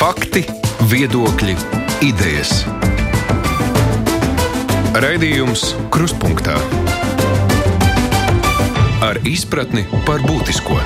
[0.00, 0.40] Fakti,
[0.88, 1.52] viedokļi,
[2.08, 2.62] idejas.
[4.96, 6.54] Raidījums Krustpunktā
[9.04, 10.78] ar izpratni par būtisko.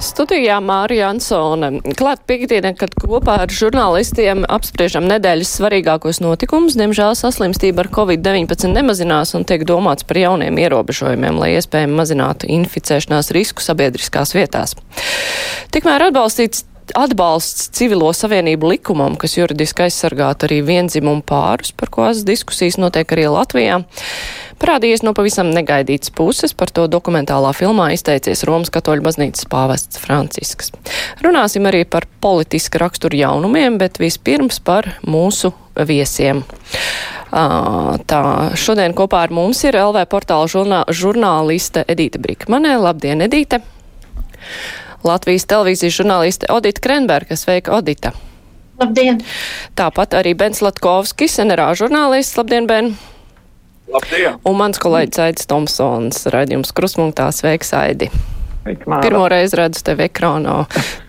[0.00, 1.82] Studijā Mārija Ansone.
[2.00, 9.34] Klāt piekdienē, kad kopā ar žurnālistiem apspriežam nedēļas svarīgākos notikumus, diemžēl saslimstība ar covid-19 nemazinās
[9.36, 14.78] un tiek domāts par jauniem ierobežojumiem, lai iespējami mazinātu inficēšanās risku sabiedriskās vietās.
[15.76, 16.64] Tikmēr atbalstīts
[16.96, 23.26] atbalsts civilo savienību likumam, kas juridiski aizsargātu arī vienzimumu pārus, par ko diskusijas notiek arī
[23.32, 23.82] Latvijā.
[24.58, 30.72] Parādījies no pavisam negaidītas puses, par to dokumentālā filmā izteicies Romas katoļu baznīcas pāvests Francisks.
[31.22, 36.42] Runāsim arī par politiska rakstura jaunumiem, bet vispirms par mūsu viesiem.
[37.30, 38.20] Tā,
[38.58, 42.78] šodien kopā ar mums ir LV portāla žurnā, žurnāliste Edīta Brikmanē.
[42.82, 43.60] Labdien, Edīte!
[45.06, 47.38] Latvijas televīzijas žurnāliste Odita Krenberga.
[47.38, 48.14] Sveika, Odita!
[48.78, 49.20] Labdien!
[49.78, 52.38] Tāpat arī Bens Latkovskis, NRA žurnālists.
[52.38, 52.94] Labdien, Ben!
[53.90, 54.38] Labdien!
[54.46, 57.30] Un mans kolēģis Aidis Tomsons, raidījums Krusmunktā.
[57.34, 58.10] Sveiks, Aidi!
[58.76, 60.60] Pirmo reizi redzu tevi ekrānā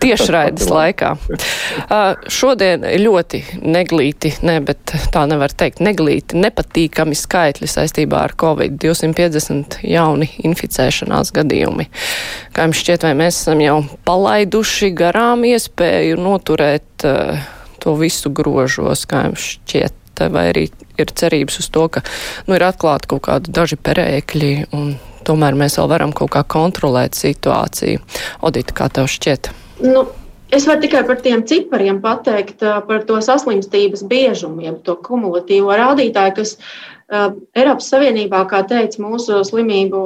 [0.02, 1.14] tiešraides laikā.
[1.90, 8.76] Uh, šodien ļoti neglīti, ne, bet tā nevar teikt, neglīti, nepatīkami skaitļi saistībā ar Covid.
[8.82, 11.88] 250 jauni inficēšanās gadījumi.
[12.54, 17.42] Kā jums šķiet, vai mēs esam jau palaiduši garām iespēju noturēt uh,
[17.82, 19.96] to visu grožos, kā jums šķiet?
[20.30, 20.66] Vai arī
[21.00, 22.02] ir cerības uz to, ka
[22.46, 24.92] nu, ir atklāti kaut kādi daži perēkļi un
[25.26, 28.02] tomēr mēs vēl varam kaut kā kontrolēt situāciju.
[28.46, 29.52] Odita, kā tev šķiet?
[29.84, 30.08] Nu.
[30.50, 36.56] Es varu tikai par tiem cipariem pateikt, par to saslimstības biežumiem, to kumulatīvo rādītāju, kas
[36.58, 40.00] uh, Eiropas Savienībā, kā teica mūsu slimību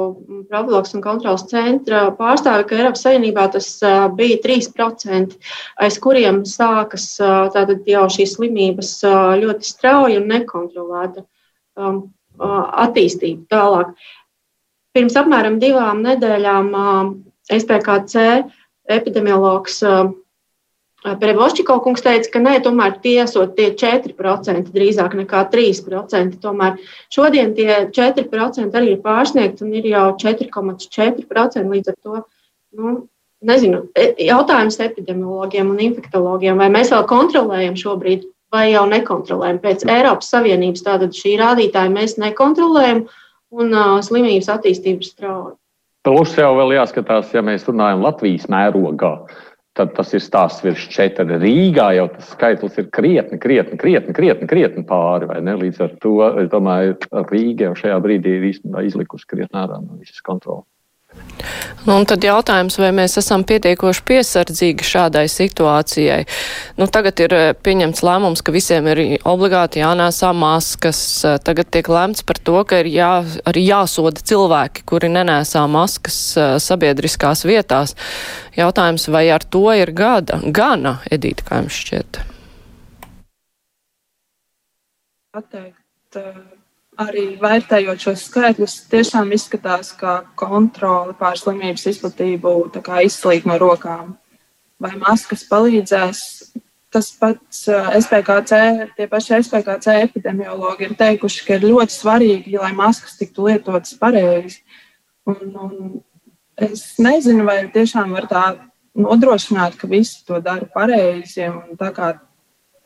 [0.51, 5.33] profilaks un kontrols centra pārstāvi, ka Eiropas Savienībā tas uh, bija 3%,
[5.81, 8.99] aiz kuriem sākas uh, tātad jau šīs slimības
[9.41, 11.25] ļoti strauji un nekontrolēta
[11.81, 12.03] um,
[12.37, 13.97] attīstība tālāk.
[14.95, 16.69] Pirms apmēram divām nedēļām
[17.51, 18.21] SPKC
[18.95, 19.81] epidemiologs
[21.05, 26.39] Prevošķiko kungs teica, ka nē, tomēr tie esot tie 4% drīzāk nekā 3%.
[26.41, 26.79] Tomēr
[27.13, 32.23] šodien tie 4% arī ir pārsniegti un ir jau 4,4% līdz ar to.
[32.79, 32.95] Nu,
[33.45, 39.59] Nezinu, e, jautājums epidemiologiem un infektologiem, vai mēs vēl kontrolējam šobrīd, vai jau nekontrolējam.
[39.61, 45.55] Pēc Eiropas Savienības tātad šī rādītāja mēs nekontrolējam, uh, un uh, slimības attīstības strauji.
[46.05, 49.13] Plus jau vēl jāskatās, ja mēs runājam Latvijas mērogā,
[49.75, 51.39] tad tas ir stāsts virs četri.
[51.41, 55.29] Rīgā jau tas skaitlis ir krietni, krietni, krietni, krietni, krietni pāri.
[55.65, 56.13] Līdz ar to,
[56.43, 56.99] es domāju,
[57.31, 58.47] Rīga jau šajā brīdī ir
[58.85, 60.69] izlikusi krietni ārā no visas kontrolas.
[61.85, 66.23] Nu, un tad jautājums, vai mēs esam pietiekoši piesardzīgi šādai situācijai.
[66.79, 70.99] Nu, tagad ir eh, pieņemts lēmums, ka visiem ir obligāti jānēsā maskas.
[71.27, 73.11] Eh, tagad tiek lēmts par to, ka ir jā,
[73.45, 77.93] arī jāsoda cilvēki, kuri nenēsā maskas eh, sabiedriskās vietās.
[78.57, 82.23] Jautājums, vai ar to ir gada, gana, Edīta, kā jums šķiet?
[85.35, 86.17] Pateikt,
[87.01, 92.55] arī vērtējot šos skaitļus, tiešām izskatās, ka kontrole pār slimības izplatību
[93.03, 94.15] izslīd no rokām.
[94.81, 96.21] Vai maskas palīdzēs?
[96.95, 98.57] Tas pats eh, SPKC,
[98.95, 104.61] tie paši SPKC epidemiologi ir teikuši, ka ir ļoti svarīgi, lai maskas tiktu lietotas pareizi.
[105.27, 105.73] Un, un
[106.55, 108.45] es nezinu, vai tiešām var tā
[108.95, 111.49] nodrošināt, ka visi to dara pareizi.
[111.75, 112.13] Tā kā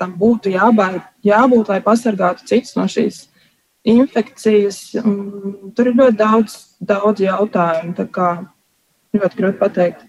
[0.01, 3.27] tam būtu jābūt, jābūt lai pasargātu citus no šīs
[3.87, 4.79] infekcijas.
[5.75, 7.95] Tur ir ļoti daudz, daudz jautājumu.
[9.19, 10.08] Ļoti grūti pateikt.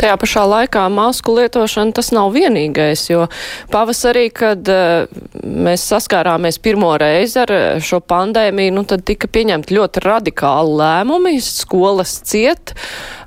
[0.00, 3.26] Tajā pašā laikā masku lietošana tas nav vienīgais, jo
[3.72, 5.10] pavasarī, kad uh,
[5.44, 11.34] mēs saskārāmies pirmo reizi ar eh, šo pandēmiju, nu tad tika pieņemti ļoti radikāli lēmumi,
[11.44, 12.72] skolas ciet,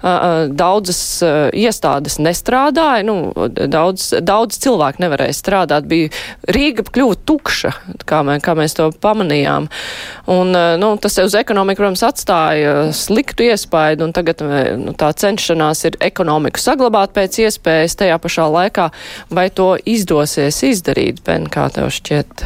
[0.03, 6.09] daudzas uh, iestādes nestrādāja, nu, daudz, daudz cilvēku nevarēja strādāt, bija
[6.51, 7.71] Rīga kļuva tukša,
[8.09, 9.69] kā, mē, kā mēs to pamanījām.
[10.33, 15.97] Un, nu, tas uz ekonomiku, protams, atstāja sliktu iespaidu, un tagad nu, tā cenšanās ir
[16.03, 18.89] ekonomiku saglabāt pēc iespējas tajā pašā laikā,
[19.29, 22.45] vai to izdosies izdarīt, Ben, kā tev šķiet?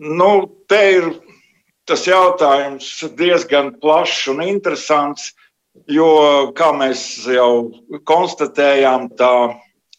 [0.00, 1.04] Nu, te ir
[1.88, 5.32] tas jautājums diezgan plašs un interesants,
[5.90, 7.70] jo, kā mēs jau
[8.08, 9.32] konstatējām, tā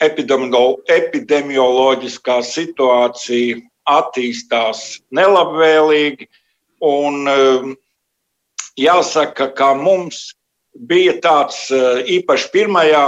[0.01, 3.57] epidemioloģiskā situācija
[3.91, 6.27] attīstās nelabvēlīgi.
[6.81, 7.77] Un, um,
[8.79, 10.33] jāsaka, ka mums
[10.75, 13.05] bija tāds eh, īpaši pirmajā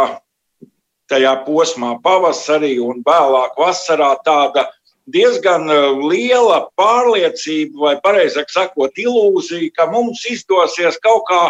[1.12, 4.70] tajā posmā, pavasarī un vēlāk vasarā, tāda
[5.14, 5.68] diezgan
[6.08, 11.42] liela pārliecība, vai precīzāk sakot, ilūzija, ka mums izdosies kaut kā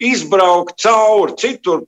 [0.00, 1.84] izbraukt cauri citur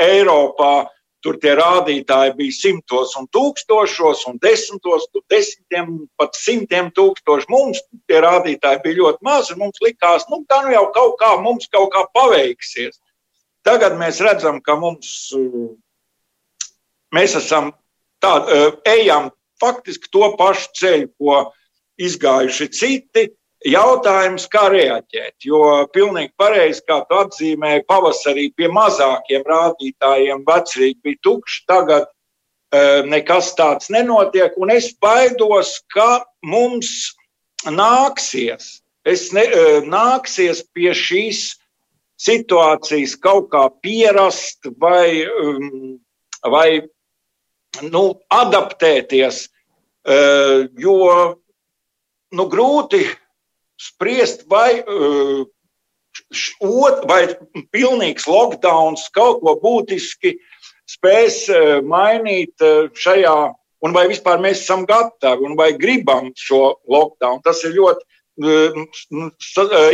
[0.00, 0.88] Eiropā.
[1.22, 7.46] Tur tie rādītāji bija simtos un tūkstošos, un desmitos, desmitiem, pat simtiem tūkstoši.
[7.52, 7.78] Mums
[8.10, 9.54] tie rādītāji bija ļoti mazi.
[9.60, 12.98] Mums likās, nu, tā nu jau kaut kā mums kaut kā paveiksies.
[13.66, 15.30] Tagad mēs redzam, ka mums,
[17.14, 17.70] mēs esam
[18.22, 18.58] tādi,
[18.90, 19.30] ejam
[19.62, 21.36] faktiski to pašu ceļu, ko
[22.02, 23.28] izgājuši citi.
[23.62, 25.60] Jautājums, kā reaģēt, jo
[25.94, 33.52] pilnīgi pareizi, kā tu atzīmēji, pavasarī pie mazākiem rādītājiem vecrīgi bija tukši, tagad e, nekas
[33.54, 37.12] tāds nenotiek, un es baidos, ka mums
[37.70, 39.46] nāksies, es ne,
[39.86, 41.52] nāksies pie šīs
[42.22, 45.96] situācijas kaut kā pierast vai, um,
[46.52, 46.82] vai
[47.88, 49.46] nu, adaptēties,
[50.04, 50.18] e,
[50.78, 50.98] jo
[52.32, 53.02] nu, grūti
[53.80, 55.42] spriest, vai, uh,
[57.08, 57.22] vai
[57.74, 60.36] pilnīgs lockdown kaut ko būtiski
[60.92, 63.36] spēs uh, mainīt uh, šajā,
[63.82, 67.40] un vai vispār mēs esam gatavi, un vai gribam šo lockdown.
[67.42, 68.06] Tas ir ļoti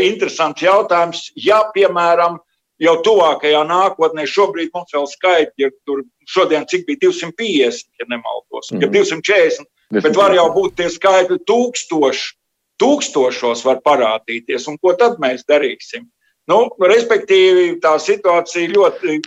[0.05, 1.25] interesants jautājums.
[1.35, 2.39] Ja, piemēram,
[2.79, 8.71] jau tuvākajā nākotnē, šobrīd mums vēl skaitļi ir tur, šodien cik bija 250, ja nemaldos,
[8.71, 8.85] mm.
[8.85, 9.67] ja 240,
[9.99, 12.39] bet var jau būt tie skaitļi tūkstoši
[12.79, 16.07] tūkstošos var parādīties, un ko tad mēs darīsim?
[16.49, 19.19] Nu, respektīvi, tā situācija ļoti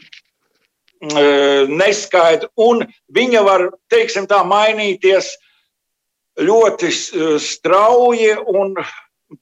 [1.72, 5.34] neskaidra, un viņa var, teiksim, tā mainīties
[6.40, 6.92] ļoti
[7.42, 8.74] strauji un,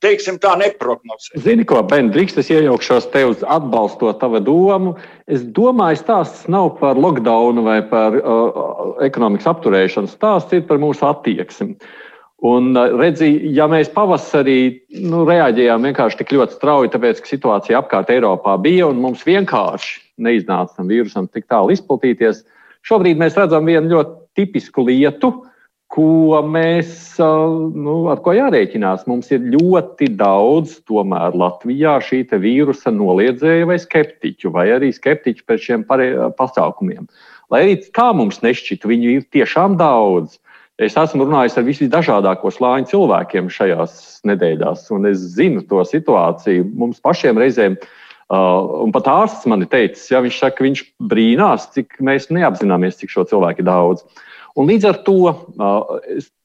[0.01, 1.43] teiksim, tā neprognozējami.
[1.45, 4.95] Zini, ko, Ben, drīkst es iejaukšos tev atbalstot tavu domu.
[5.29, 8.61] Es domāju, stāsts nav par lockdownu vai par uh,
[9.05, 10.11] ekonomikas apturēšanu.
[10.11, 11.75] Stāsts ir par mūsu attieksmi.
[11.75, 11.97] Uh,
[12.39, 18.13] Un redzi, ja mēs pavasarī nu, reaģējām vienkārši tik ļoti strauji, tāpēc, ka situācija apkārt
[18.13, 22.45] Eiropā bija un mums vienkārši neiznāca tam vīrusam tik tālu izplatīties,
[22.87, 25.33] šobrīd mēs redzam vienu ļoti tipisku lietu,
[25.99, 29.05] ko mēs, nu, ar ko jārēķinās.
[29.09, 35.65] Mums ir ļoti daudz, tomēr Latvijā šī vīrusa noliedzēja vai skeptiķu, vai arī skeptiķu pēc
[35.65, 35.83] šiem
[36.39, 37.09] pasākumiem.
[37.51, 40.37] Lai arī kā mums nešķitu, viņu ir tiešām daudz.
[40.79, 46.69] Es esmu runājis ar visdažādāko slāņu cilvēkiem šajās nedēļās, un es zinu to situāciju.
[46.79, 50.85] Mums pašiem reizēm, uh, un pat ārsts man ir teicis, ja viņš saka, ka viņš
[51.11, 54.07] brīnās, cik mēs neapzināmies, cik šo cilvēku ir daudz.
[54.59, 55.33] Un līdz ar to,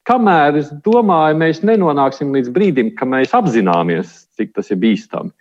[0.07, 5.35] kamēr es domāju, mēs nenonāksim līdz brīdim, kad mēs apzināmies, cik tas ir bīstami.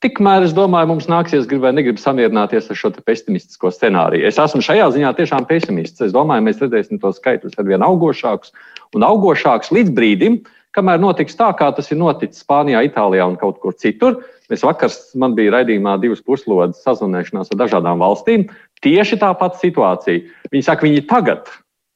[0.00, 4.24] Tikmēr es domāju, mums nāksies grib vai negrib samierināties ar šo pesimistisko scenāriju.
[4.28, 6.00] Es esmu šajā ziņā tiešām pesimists.
[6.06, 8.54] Es domāju, mēs redzēsim tos skaitļus ar vien augošākus
[8.96, 10.40] un augošākus līdz brīdim,
[10.76, 14.22] kamēr notiks tā, kā tas ir noticis Spānijā, Itālijā un kaut kur citur.
[14.48, 18.48] Es vakar man bija raidījumā divas puslodes sazvanīšanās ar dažādām valstīm.
[18.80, 20.24] Tieši tā pati situācija.
[20.48, 21.52] Viņi saka, viņi tagad,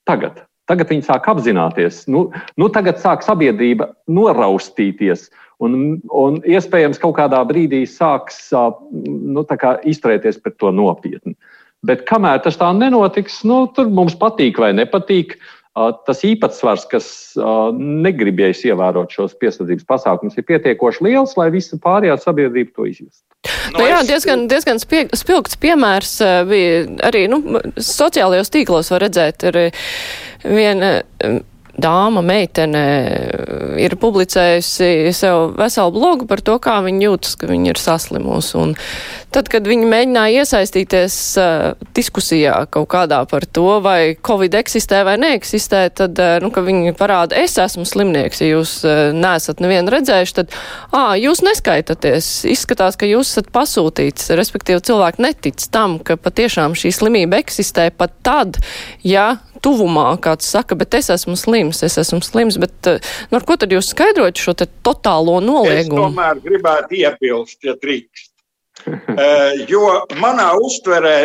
[0.08, 2.28] tagad, tagad viņi sāk apzināties, nu,
[2.60, 5.28] nu tagad sāk sabiedrība noraustīties.
[5.62, 9.44] Un, un iespējams, kaut kādā brīdī sāks nu,
[9.86, 11.36] izturēties pret to nopietni.
[11.84, 15.36] Bet kamēr tas tā nenotiks, nu, tur mums patīk vai nepatīk.
[15.74, 17.06] Tas īpatsvars, kas
[17.74, 23.24] negribēs ievērot šos piesardzības pasākumus, ir pietiekoši liels, lai visa pārējā sabiedrība to izjustu.
[23.72, 26.12] Nu, nu, jā, diezgan, diezgan spie, spilgts piemērs
[26.46, 27.40] bija arī nu,
[27.74, 29.58] sociālajos tīklos, var redzēt, ir
[30.46, 30.92] viena
[31.80, 32.82] dāma, meitene
[33.80, 38.54] ir publicējusi sev veselu blogu par to, kā viņa jūtas, ka viņa ir saslimusi.
[38.60, 38.74] Un
[39.34, 45.16] tad, kad viņa mēģināja iesaistīties uh, diskusijā kaut kādā par to, vai Covid eksistē vai
[45.22, 49.94] neeksistē, tad, uh, nu, ka viņi parāda, es esmu slimnieks, ja jūs uh, neesat nevienu
[49.94, 50.54] redzējuši, tad,
[50.94, 52.30] ā, jūs neskaitaties.
[52.54, 58.14] Izskatās, ka jūs esat pasūtīts, respektīvi cilvēki netic tam, ka patiešām šī slimība eksistē pat
[58.26, 58.60] tad,
[59.02, 63.46] ja tuvumā kāds saka, bet es esmu slims, es esmu slims, bet eh, nu, ar
[63.48, 66.04] ko tad jūs skaidrojat šo totālo noliegumu?
[66.04, 68.30] Es tomēr gribētu iebilst, ja drīkst.
[68.90, 69.86] uh, jo
[70.20, 71.18] manā uztverē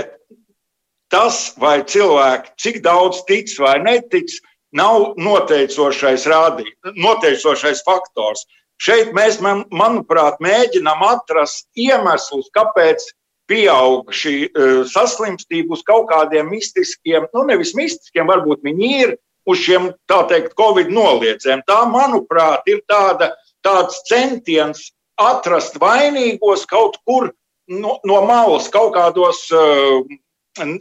[1.12, 4.32] tas, vai cilvēki cik daudz tic vai netic,
[4.76, 8.46] nav noteicošais rādīt, noteicošais faktors.
[8.80, 13.10] Šeit mēs, man, manuprāt, mēģinām atrast iemeslus, kāpēc
[13.50, 19.18] pieaug šī uh, saslimstība uz kaut kādiem mistiskiem, nu, nevis mistiskiem, varbūt viņi ir
[19.50, 21.64] uz šiem, tā teikt, covid noliedzēm.
[21.68, 23.34] Tā, manuprāt, ir tāda,
[23.66, 27.32] tāds centiens atrast vainīgos kaut kur
[27.70, 30.04] no, no malas, kaut kādos uh,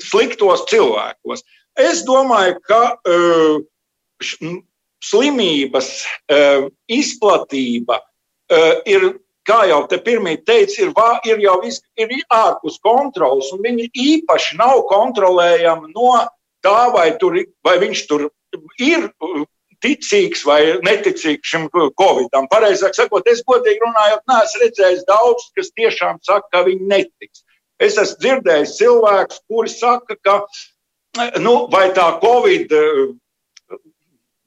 [0.05, 1.45] sliktos cilvēkos.
[1.79, 3.59] Es domāju, ka uh,
[5.05, 9.13] slimības uh, izplatība uh, ir
[9.49, 10.93] kā jau te pirmie teica, ir,
[11.27, 16.13] ir jau vis, ir ārpus kontrolas, un viņi īpaši nav kontrolējami no
[16.65, 18.29] tā, vai, tur, vai viņš tur
[18.83, 19.09] ir
[19.85, 22.49] ticīgs vai neticīgs šim covidam.
[22.51, 27.45] Pareizāk sakot, es godīgi runājot, neesmu redzējis daudz, kas tiešām saka, ka viņi netiks.
[27.79, 30.41] Es esmu dzirdējis cilvēkus, kuri saka, ka
[31.39, 32.75] nu, vai tā covid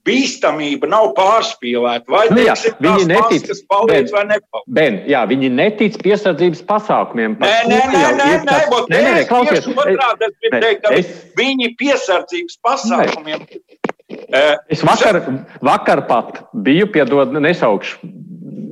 [0.07, 2.09] bīstamība nav pārspīlēta.
[2.11, 4.71] Vai nu, jā, teiksim, viņi netic, maskas palīdz ben, vai nepalīdz?
[4.77, 7.37] Ben, jā, viņi netic piesardzības pasākumiem.
[7.41, 9.69] Nē, nē, nē, nē, nē, tas, nē, nē, nē, klausies.
[9.71, 13.45] Otrādi, es gribu teikt, ka es, viņi piesardzības pasākumiem.
[13.51, 14.43] Nē.
[14.71, 15.21] Es vakar,
[15.63, 18.11] vakar pat biju, piedod, nesaukšu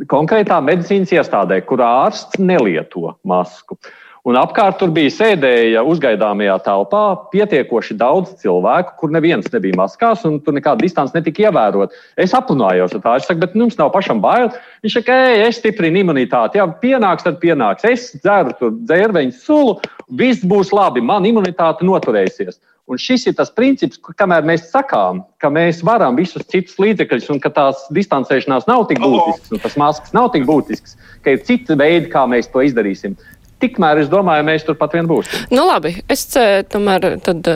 [0.10, 3.78] konkrētā medicīnas iestādē, kur ārsts nelieto masku.
[3.78, 10.26] Uh, Un apkārt tur bija sēdēja uzgaidāmajā telpā pietiekoši daudz cilvēku, kur neviens nebija maskās,
[10.28, 11.96] un tur nekāda distance netika ievērota.
[12.20, 14.52] Es aprunājos ar tādu, bet nu, jums nav pašam bail.
[14.84, 16.60] Viņš saka, ej, es stiprinu imunitāti.
[16.60, 17.88] Jā, pienāks, tad pienāks.
[17.88, 19.78] Es dzeru tur dzērveņu sulu,
[20.20, 22.60] viss būs labi, man imunitāte noturēsies.
[22.90, 27.28] Un šis ir tas princips, ka kamēr mēs sakām, ka mēs varam visus citus līdzekļus,
[27.30, 31.44] un ka tās distancēšanās nav tik būtisks, un tas maskas nav tik būtisks, ka ir
[31.46, 33.14] citi veidi, kā mēs to izdarīsim.
[33.60, 35.48] Tikmēr es domāju, mēs turpat vien būsim.
[35.52, 36.26] Nu labi, es
[36.72, 37.50] tomēr tad.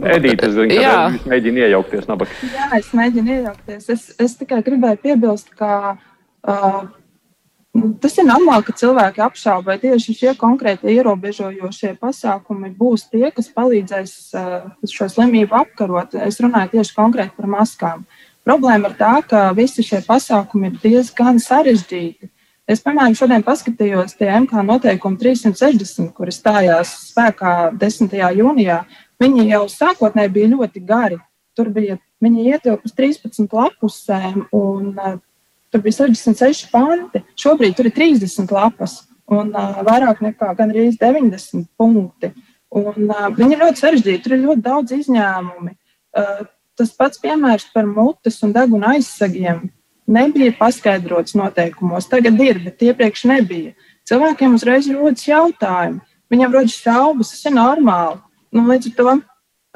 [0.00, 2.38] Edīte, es zinu, ka jūs mēģina iejaukties nabaga.
[2.54, 3.90] Jā, es mēģinu iejaukties.
[3.92, 6.80] Es, es tikai gribēju piebilst, ka uh,
[8.02, 13.52] tas ir normāli, ka cilvēki apšauba, vai tieši šie konkrēti ierobežojošie pasākumi būs tie, kas
[13.54, 16.16] palīdzēs uh, šo slimību apkarot.
[16.24, 18.04] Es runāju tieši konkrēti par maskām.
[18.48, 22.32] Problēma ir tā, ka visi šie pasākumi ir diezgan sarežģīti.
[22.70, 28.12] Es, piemēram, šodien paskatījos tie MK noteikumi 360, kuri stājās spēkā 10.
[28.38, 28.76] jūnijā.
[29.20, 31.18] Viņi jau sākotnēji bija ļoti gari.
[31.58, 35.16] Tur bija, viņi ietilpa uz 13 lapusēm, un uh,
[35.74, 37.24] tur bija 66 panti.
[37.42, 42.30] Šobrīd tur ir 30 lapas un uh, vairāk nekā gandrīz 90 punkti.
[42.70, 45.74] Un, uh, viņi ir ļoti sarežģīti, tur ir ļoti daudz izņēmumi.
[46.14, 46.46] Uh,
[46.78, 49.66] tas pats piemērs par mutes un deguna aizsegiem
[50.10, 52.08] nebija paskaidrots noteikumos.
[52.10, 53.74] Tagad ir, bet iepriekš nebija.
[54.10, 56.00] Cilvēkiem uzreiz rodas jautājumi.
[56.30, 58.20] Viņam rodas šaubas, tas ir normāli.
[58.54, 59.16] Nu, līdz ar to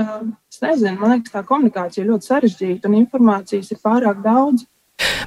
[0.02, 4.66] es nezinu, man liekas, tā komunikācija ir ļoti sarežģīta un informācijas ir pārāk daudz.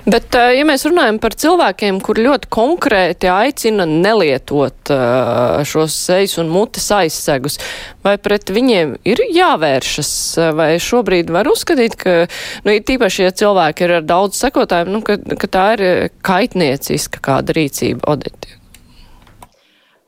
[0.08, 6.38] Bet, eh, ja mēs runājam par cilvēkiem, kur ļoti konkrēti aicina nelietot eh, šos sejas
[6.40, 7.60] un mutes aizsegus,
[8.06, 10.12] vai pret viņiem ir jāvēršas,
[10.56, 12.16] vai šobrīd var uzskatīt, ka,
[12.64, 15.86] nu, ir tīpaši, ja cilvēki ir ar daudz sekotājiem, nu, ka, ka tā ir
[16.24, 18.56] kaitnieciska kāda rīcība, Odeti?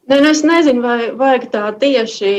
[0.10, 2.32] Ne, nu es nezinu, vai vajag tā tieši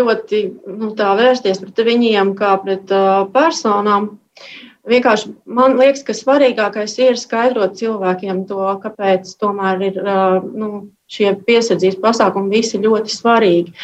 [0.00, 0.40] ļoti
[0.72, 4.08] nu, tā vērsties pret viņiem kā pret uh, personām.
[4.16, 10.70] Uh, Vienkārši man liekas, ka svarīgākais ir skaidrot cilvēkiem to, kāpēc tomēr ir nu,
[11.12, 13.74] šie piesardzības pasākumi visi ļoti svarīgi.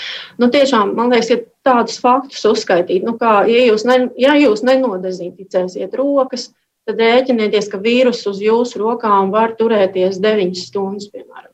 [0.42, 4.64] Nu, tiešām, man liekas, ir tādus faktus uzskaitīt, nu, kā, ja jūs, ne, ja jūs
[4.66, 6.48] nenodezinficēsiet rokas,
[6.88, 11.52] tad rēķinieties, ka vīrus uz jūsu rokām var turēties 9 stundas, piemēram.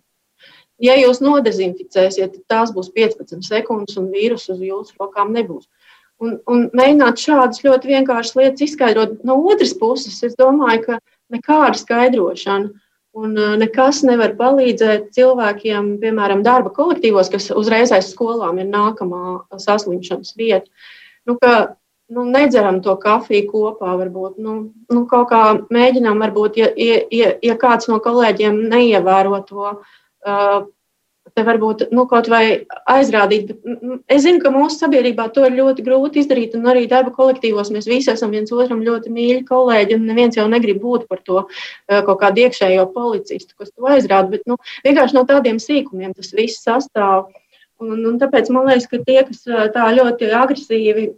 [0.81, 5.69] Ja jūs nodezinficēsiet, tad tās būs 15 sekundes, un vīrus uz jūsu rokām nebūs
[6.25, 9.21] un, un mēģināt šādas ļoti vienkāršas lietas izskaidrot.
[9.29, 10.99] No otras puses, es domāju, ka
[11.35, 12.73] nekāda skaidrošana
[13.15, 19.45] un uh, nekas nevar palīdzēt cilvēkiem, piemēram, darba kolektīvos, kas uzreiz aiz skolām ir nākamā
[19.63, 20.67] saslimšanas vieta.
[21.29, 21.77] Nu, ka,
[22.11, 24.57] nu, nedzeram to kafiju kopā, varbūt nu,
[24.91, 25.43] nu, kaut kā
[25.75, 30.65] mēģinām, varbūt, ja, ja, ja kāds no kolēģiem neievēro to uh,
[31.35, 32.45] te varbūt nu, kaut vai
[32.91, 33.51] aizrādīt.
[34.11, 37.89] Es zinu, ka mūsu sabiedrībā to ir ļoti grūti izdarīt, un arī darba kolektīvos mēs
[37.91, 42.01] visi esam viens otram ļoti mīļi kolēģi, un neviens jau negrib būt par to eh,
[42.07, 44.31] kaut kādu iekšējo policistu, kas to aizrāda.
[44.37, 47.33] Bet nu, vienkārši no tādiem sīkumiem tas viss sastāv.
[47.83, 51.11] Un, un tāpēc man liekas, ka tie, kas eh, tā ļoti agresīvi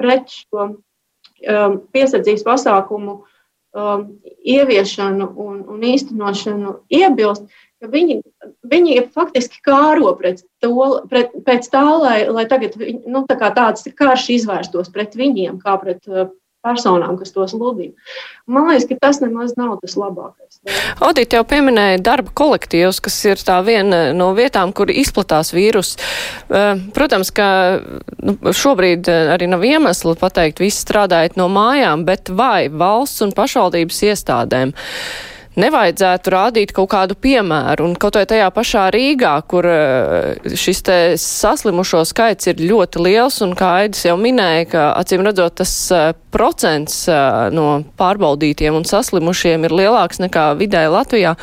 [0.00, 4.06] pret šo um, piesardzības pasākumu um,
[4.42, 7.46] ieviešanu un, un īstenošanu iebilst,
[7.80, 8.20] viņi,
[8.70, 10.74] viņi faktiski kāro pret to,
[11.10, 16.04] pret, pēc tā, lai, lai tagad nu, tā tāds karš izvērstos pret viņiem, kā pret
[16.10, 16.28] uh,
[16.64, 17.94] personām, kas to sludina.
[18.50, 20.60] Man liekas, ka tas nemaz nav tas labākais.
[21.00, 25.96] Audīt jau pieminēja darba kolektīvs, kas ir tā viena no vietām, kur izplatās vīrus.
[26.48, 27.48] Uh, protams, ka
[28.20, 33.36] nu, šobrīd uh, arī nav iemesli pateikt, visi strādājot no mājām, bet vai valsts un
[33.36, 34.76] pašvaldības iestādēm
[35.58, 37.88] nevajadzētu rādīt kaut kādu piemēru.
[37.88, 43.40] Un kaut vai tajā pašā Rīgā, kur eh, šis te saslimušo skaits ir ļoti liels,
[43.44, 48.86] un kā Aidis jau minēja, ka acīm redzot tas eh, procents eh, no pārbaudītiem un
[48.86, 51.34] saslimušiem ir lielāks nekā vidēji Latvijā.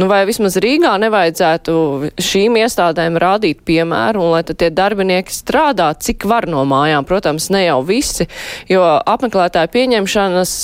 [0.00, 1.76] Nu, vai vismaz Rīgā nevajadzētu
[2.22, 7.04] šīm iestādēm rādīt piemēru, un lai tad tie darbinieki strādā, cik var no mājām.
[7.08, 8.28] Protams, ne jau visi,
[8.70, 10.54] jo apmeklētāju pieņemšanas,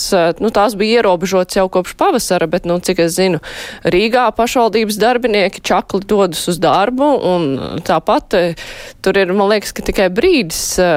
[0.41, 3.41] nu, tās bija ierobežotas jau kopš pavasara, bet, nu, cik es zinu,
[3.89, 7.47] Rīgā pašvaldības darbinieki čakli dodas uz darbu, un
[7.87, 8.43] tāpat e,
[9.05, 10.89] tur ir, man liekas, ka tikai brīdis, e,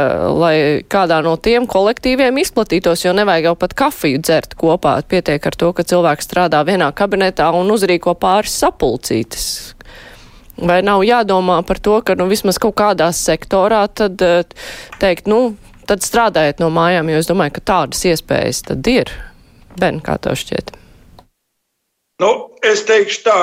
[0.41, 0.55] lai
[0.91, 4.97] kādā no tiem kolektīviem izplatītos, jo nevajag jau pat kafiju dzert kopā.
[5.11, 9.47] Pietiek ar to, ka cilvēks strādā vienā kabinetā un uzrīko pāris sapulcītes.
[10.61, 14.21] Vai nav jādomā par to, ka nu, vismaz kaut kādā sektorā tad
[15.01, 15.55] teikt, nu,
[15.89, 19.11] tad strādājiet no mājām, jo es domāju, ka tādas iespējas tad ir.
[19.79, 20.75] Ben, kā tev šķiet?
[22.21, 23.37] Nu, es teikšu tā,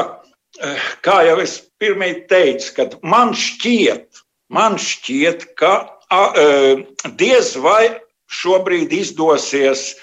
[0.62, 4.22] eh, kā jau es pirmie teicu, ka man šķiet,
[4.54, 5.72] man šķiet ka
[6.10, 6.84] a, eh,
[7.18, 9.96] diez vai šobrīd izdosies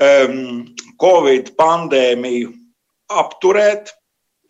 [0.00, 2.52] um, Covid pandēmiju
[3.10, 3.90] apturēt.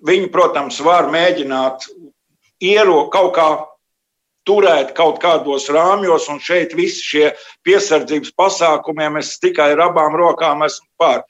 [0.05, 1.89] Viņi, protams, var mēģināt
[2.61, 3.49] iero kaut kā
[4.49, 7.31] turēt kaut kādos rāmjos, un šeit visi šie
[7.65, 11.25] piesardzības pasākumiem es tikai ar abām rokām esmu pār.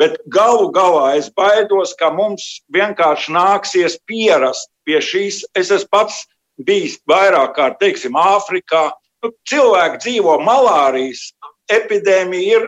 [0.00, 5.44] Bet galu galā es baidos, ka mums vienkārši nāksies pierast pie šīs.
[5.54, 6.24] Es esmu pats
[6.66, 8.88] bijis vairāk kārt, teiksim, Āfrikā.
[9.22, 11.28] Nu, cilvēki dzīvo malārijas
[11.72, 12.66] epidēmija, ir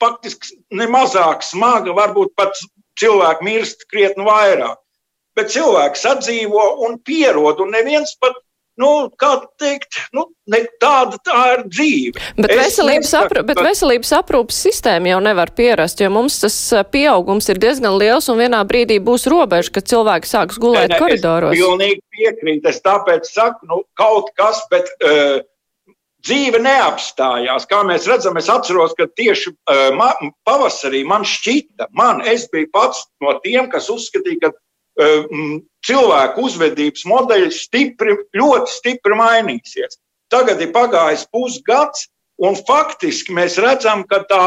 [0.00, 2.54] faktiski nemazāk smaga, varbūt pat
[3.00, 4.78] cilvēki mirst krietni vairāk.
[5.38, 8.36] Bet cilvēks sadzīvo un pierod, un neviens pat
[8.80, 10.26] nu, kā teikt, nu,
[10.82, 12.24] tāda tā ir dzīve.
[12.38, 16.56] Bet veselības, apru, bet veselības aprūpas sistēma jau nevar pierast, jo mums tas
[16.92, 21.00] pieaugums ir diezgan liels un vienā brīdī būs robeža, kad cilvēki sāks gulēt ne, ne,
[21.02, 21.54] koridoros.
[21.54, 24.90] Es pilnīgi piekrītu, es tāpēc saku, nu, kaut kas, bet.
[25.04, 25.40] Uh,
[26.20, 27.64] Dzīve neapstājās.
[27.64, 30.10] Kā mēs redzam, es atceros, ka tieši uh, ma,
[30.44, 34.50] pavasarī man šķita, man, es biju pats no tiem, kas uzskatīja, ka
[35.86, 39.98] cilvēku uzvedības modeļi stipri, ļoti stipri mainīsies.
[40.30, 42.08] Tagad ir pagājis pusgads,
[42.40, 44.44] un faktiski mēs redzam, ka tā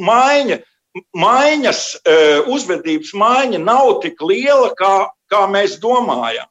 [0.00, 0.60] maiņa,
[1.16, 2.16] maiņas, e,
[2.52, 6.48] uzvedības maiņa nav tik liela, kā, kā mēs domājam.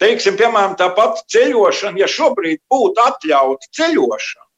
[0.00, 4.49] Teiksim, piemēram, tā pati ceļošana, ja šobrīd būtu atļauta ceļošana,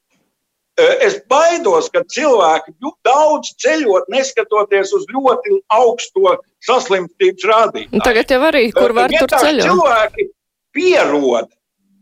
[0.80, 2.72] Es baidos, ka cilvēki
[3.04, 8.04] daudz ceļot, neskatoties uz ļoti augsto saslimstības rādītāju.
[8.06, 9.66] Tagad jau arī, kur var tur ceļot.
[9.68, 10.28] Cilvēki
[10.72, 11.50] pierod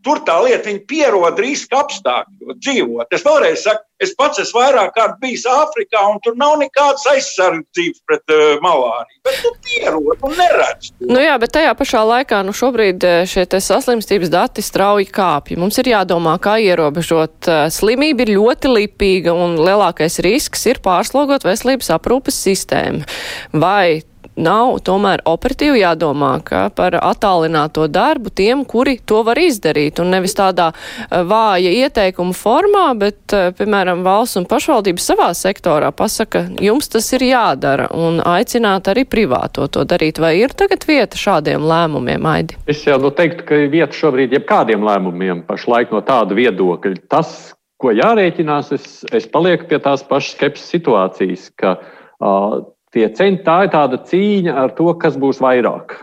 [0.01, 3.11] Tur tā lieta, viņi pierod riska apstākļos dzīvot.
[3.13, 8.01] Es vēlreiz saku, es pats esmu vairāk kārt bijis Āfrikā, un tur nav nekādas aizsardzības
[8.09, 9.21] pret uh, malāriju.
[9.27, 10.91] Bet tu pierod un neredz.
[11.05, 15.57] Nu jā, bet tajā pašā laikā, nu šobrīd uh, šie saslimstības dati strauji kāpj.
[15.61, 17.37] Mums ir jādomā, kā ierobežot.
[17.45, 23.05] Uh, slimība ir ļoti lipīga, un lielākais risks ir pārslogot veselības aprūpes sistēmu.
[23.53, 24.01] Vai
[24.35, 26.31] nav tomēr operatīvi jādomā
[26.75, 32.85] par attālināto darbu tiem, kuri to var izdarīt, un nevis tādā e, vāja ieteikuma formā,
[32.97, 38.89] bet, e, piemēram, valsts un pašvaldības savā sektorā pasaka, jums tas ir jādara, un aicināt
[38.91, 40.21] arī privāto to darīt.
[40.21, 42.59] Vai ir tagad vieta šādiem lēmumiem, Aidi?
[42.71, 47.01] Es jau nu teiktu, ka ir vieta šobrīd jebkādiem lēmumiem pašlaik no tāda viedokļa.
[47.11, 52.61] Tas, ko jārēķinās, es, es palieku pie tās pašas skepses situācijas, ka uh,
[52.91, 55.93] tie centi, tā ir tāda cīņa ar to, kas būs vairāk,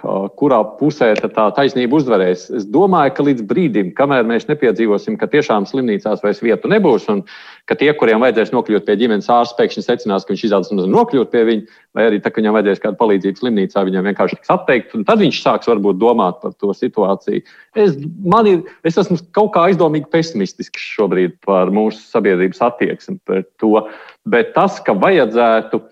[0.41, 2.47] kurā pusē tā taisnība uzvarēs.
[2.57, 7.23] Es domāju, ka līdz brīdim, kamēr mēs nepiedzīvosim, ka tiešām slimnīcās vairs vietu nebūs, un
[7.69, 11.45] ka tie, kuriem vajadzēs nokļūt pie ģimenes ārsta, pēkšņi secinās, ka viņš izrādās nokļūt pie
[11.51, 15.05] viņa, vai arī tā, ka viņam vajadzēs kādu palīdzību slimnīcā, viņam vienkārši tiks atteikt, un
[15.09, 17.45] tad viņš sāks varbūt domāt par to situāciju.
[17.77, 23.85] Es, ir, es esmu kaut kā aizdomīgi pesimistisks šobrīd par mūsu sabiedrības attieksmi pret to,
[24.29, 25.83] bet tas, ka vajadzētu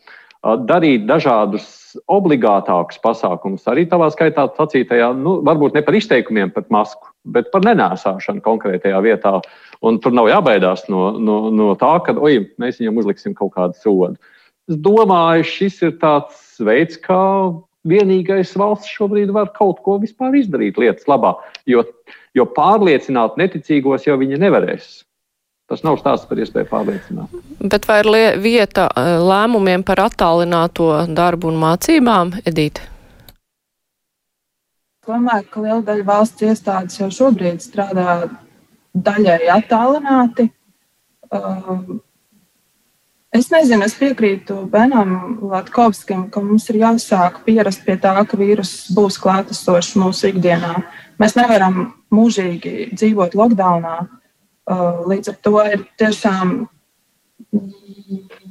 [0.45, 7.09] darīt dažādus obligātākus pasākumus, arī tavā skaitā sacītajā, nu, varbūt ne par izteikumiem par masku,
[7.25, 9.39] bet par nenēsāšanu konkrētajā vietā.
[9.87, 13.79] Un tur nav jābaidās no, no, no tā, ka oj, mēs viņam uzliksim kaut kādu
[13.81, 14.35] sodu.
[14.71, 17.23] Es domāju, šis ir tāds veids, kā
[17.87, 21.37] vienīgais valsts šobrīd var kaut ko vispār izdarīt lietas labā,
[21.71, 21.85] jo,
[22.35, 25.06] jo pārliecināt neticīgos jau viņi nevarēs.
[25.67, 27.33] Tas nav stāsts par iespēju pārliecināt.
[27.59, 32.85] Bet vai ir vieta eh, lēmumiem par attālināto darbu un mācībām, Edita?
[35.07, 38.19] Domāju, ka liela daļa valsts iestādes jau šobrīd strādā
[38.95, 40.51] daļai attālināti.
[41.31, 42.03] Um,
[43.37, 45.11] Es nezinu, es piekrītu Benam
[45.45, 50.71] Latkovskim, ka mums ir jāsāk pierast pie tā, ka vīruss būs klātesošs mūsu ikdienā.
[51.21, 51.83] Mēs nevaram
[52.15, 53.97] mūžīgi dzīvot lockdownā.
[54.07, 54.26] Uh,
[54.67, 56.55] līdz ar to ir tiešām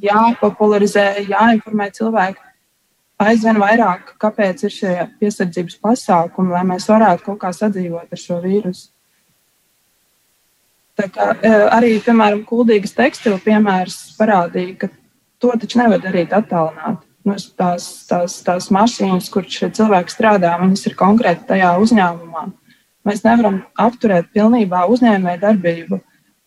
[0.05, 2.41] jāpopularizē, jāinformē cilvēki
[3.21, 8.41] aizvien vairāk, kāpēc ir šie piesardzības pasākumi, lai mēs varētu kaut kā sadzīvot ar šo
[8.43, 8.89] vīrusu.
[10.95, 14.89] Tā kā, e, arī, piemēram, kuldīgas tekstilu piemērs parādīja, ka
[15.43, 17.03] to taču nevar darīt attālināti.
[17.25, 22.45] Nu, tās, tās, tās mašīnas, kur šie cilvēki strādā, viņas ir konkrēti tajā uzņēmumā.
[23.05, 26.01] Mēs nevaram apturēt pilnībā uzņēmēju darbību.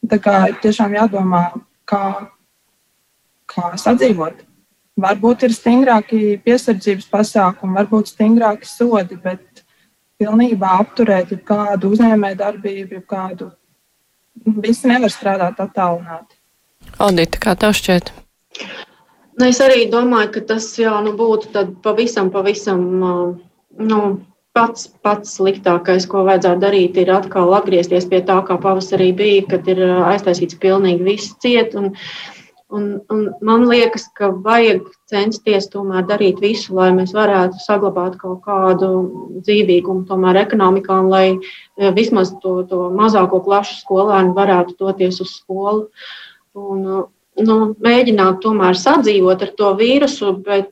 [0.09, 1.43] Tā kā ir tiešām jādomā,
[1.89, 2.03] kā,
[3.51, 4.45] kā sadzīvot.
[4.99, 9.63] Varbūt ir stingrāki piesardzības pasākumi, varbūt stingrāki sodi, bet
[10.19, 13.53] pilnībā apturēt kādu uzņēmēju darbību, kādu
[14.65, 16.35] visi nevar strādāt attālināti.
[16.99, 18.11] Audita, kā tev šķiet?
[19.39, 21.53] Nu, es arī domāju, ka tas jau nu, būtu
[21.85, 24.01] pavisam, pavisam nu,
[24.59, 29.71] pats, pats sliktākais, ko vajadzētu darīt, ir atkal atgriezties pie tā, kā pavasarī bija, kad
[29.71, 31.79] ir aiztaisīts pilnīgi viss ciet.
[31.79, 31.95] Un,
[32.69, 38.43] Un, un man liekas, ka vajag censties tomēr darīt visu, lai mēs varētu saglabāt kaut
[38.45, 38.91] kādu
[39.39, 45.87] dzīvīgumu tomēr ekonomikā, un lai vismaz to, to mazāko klašu skolēnu varētu doties uz skolu.
[46.53, 46.85] Un,
[47.41, 47.57] nu,
[47.89, 50.69] mēģināt tomēr sadzīvot ar to vīrusu, bet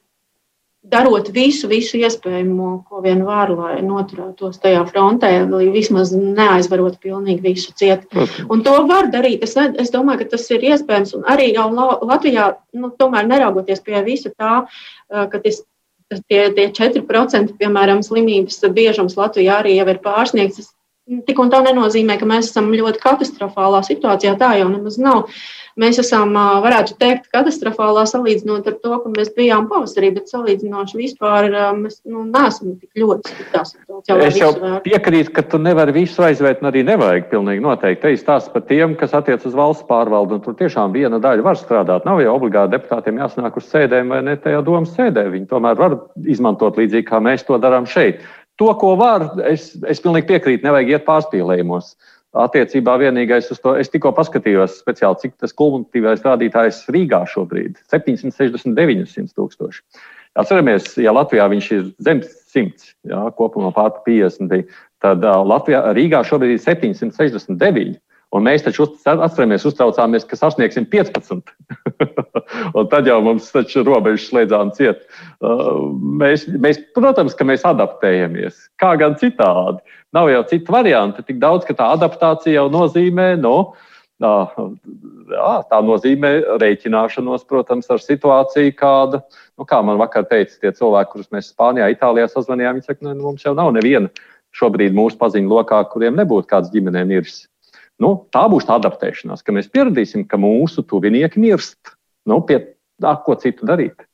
[0.91, 7.43] darot visu, visu iespējamo, ko vien var, lai noturētos tajā frontē, lai vismaz neaizvarot pilnīgi
[7.45, 8.07] visu ciet.
[8.53, 9.45] Un to var darīt.
[9.47, 11.17] Es, ne, es domāju, ka tas ir iespējams.
[11.19, 14.55] Un arī jau Latvijā, nu, tomēr neraugoties pie visa tā,
[15.11, 15.63] ka tas,
[16.31, 20.73] tie, tie 4% piemēram slimības biežums Latvijā arī jau ir pārsniegts.
[21.27, 24.35] Tik un tā nenozīmē, ka mēs esam ļoti katastrofālā situācijā.
[24.41, 25.29] Tā jau nemaz nav.
[25.77, 26.31] Mēs esam,
[26.65, 32.23] varētu teikt, katastrofālā salīdzinot ar to, ka mēs bijām pavasarī, bet salīdzinoši vispār mēs nu,
[32.31, 34.17] neesam tik ļoti sliktā situācijā.
[34.25, 34.49] Es jau
[34.87, 38.01] piekrītu, ka tu nevari visu aizvērt, un arī nevajag pilnīgi noteikti.
[38.07, 41.45] Te ir stāsts par tiem, kas attiec uz valsts pārvaldu, un tur tiešām viena daļa
[41.45, 42.09] var strādāt.
[42.09, 45.29] Nav jau obligāti deputātiem jāsnāk uz sēdēm vai ne tajā domas sēdē.
[45.37, 48.25] Viņi tomēr var izmantot līdzīgi, kā mēs to darām šeit.
[48.57, 51.93] To, ko var, es, es pilnīgi piekrītu, nevajag iet pārspīlējumos.
[52.37, 59.33] Attiecībā vienīgais uz to, es tikko paskatījos speciāli, cik tas kumulatīvais rādītājs Rīgā šobrīd- 769
[59.37, 59.81] tūkstoši.
[60.37, 62.21] Atceramies, ja Latvijā viņš ir zem
[62.53, 64.67] 100, jā, kopumā pār 50,
[65.01, 67.97] tad Latvijā, Rīgā šobrīd ir 769.
[68.37, 71.53] Un mēs taču atceramies, uztraucāmies, ka sasniegsim 15.
[72.79, 75.03] un tad jau mums taču robežas slēdzām ciet.
[75.41, 75.89] Uh,
[76.23, 78.67] mēs, mēs, protams, ka mēs adaptējamies.
[78.83, 79.81] Kā gan citādi?
[80.17, 81.25] Nav jau citu variantu.
[81.27, 83.57] Tik daudz, ka tā adaptācija jau nozīmē, nu,
[84.23, 89.21] jā, tā nozīmē rēķināšanos, protams, ar situāciju, kāda,
[89.59, 93.17] nu, kā man vakar teica, tie cilvēki, kurus mēs Spānijā, Itālijā sazvanījām, viņi saka, nu,
[93.25, 94.13] mums jau nav neviena
[94.57, 97.45] šobrīd mūsu paziņu lokā, kuriem nebūtu kāds ģimenē miris.
[98.03, 101.97] Nu, tā būs tā adaptēšanās, ka mēs pieradīsim, ka mūsu tuvinieki mirst.
[102.29, 102.61] Nu, pie
[103.01, 104.05] tā, ko citu darīt.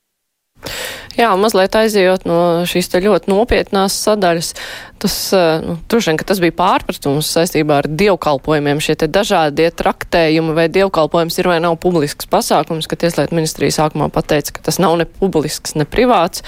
[1.12, 4.54] Jā, mazliet aizejot no šīs ļoti nopietnās sadaļas,
[5.02, 8.80] tas, eh, nu, vien, tas bija pārpratums saistībā ar dievkalpojumiem.
[8.80, 14.56] Šie dažādie traktējumi, vai dievkalpojums ir vai nav publisks pasākums, ka Tieslietu ministrija sākumā pateica,
[14.56, 16.46] ka tas nav ne publisks, ne privāts.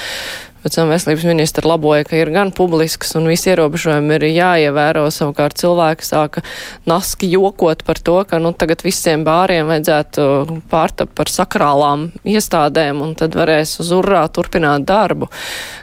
[0.65, 5.03] Pēc tam veselības ministra laboja, ka ir gan publisks un visi ierobežojumi ir jāievēro.
[5.13, 6.41] Savukārt cilvēki sāka
[6.89, 10.25] naski jokot par to, ka nu, tagad visiem bāriem vajadzētu
[10.73, 15.29] pārtapt par sakrālām iestādēm un tad varēs uz urā turpināt darbu.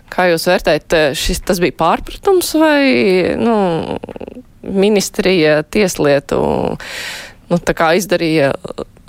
[0.10, 2.82] Kā jūs vērtējat, šis tas bija pārpratums vai
[3.38, 3.56] nu,
[4.65, 6.41] ministrija tieslietu
[7.52, 8.50] nu, izdarīja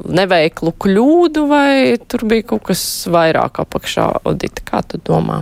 [0.03, 5.41] neveiklu kļūdu, vai tur bija kaut kas vairāk apakšā, Odita, kā tu domā?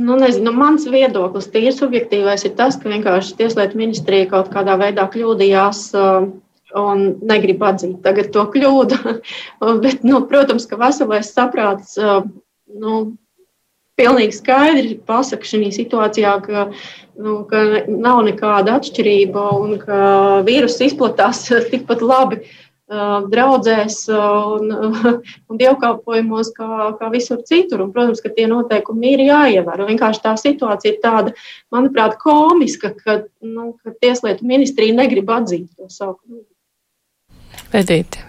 [0.00, 5.04] Nu, nezinu, mans viedoklis, tīri subjektīvais, ir tas, ka vienkārši Tieslietu ministrija kaut kādā veidā
[5.12, 5.82] kļūdījās
[6.80, 8.96] un negrib atzīt tagad to kļūdu.
[9.84, 13.02] Bet, nu, protams, ka veselais saprāts nu,
[14.00, 16.64] pilnīgi skaidri pasaka šajā situācijā, ka,
[17.20, 20.00] nu, ka nav nekāda atšķirība un ka
[20.48, 22.40] vīruss izplatās tikpat labi
[22.90, 24.72] draudzēs un,
[25.50, 27.84] un dievkalpojumos kā, kā visur citur.
[27.84, 29.86] Un, protams, ka tie noteikumi ir jāievēro.
[29.90, 31.34] Vienkārši tā situācija ir tāda,
[31.72, 36.46] manuprāt, komiska, ka, nu, ka Tieslietu ministrija negrib atzīt to savu kļūdu.
[37.80, 38.26] Edīti.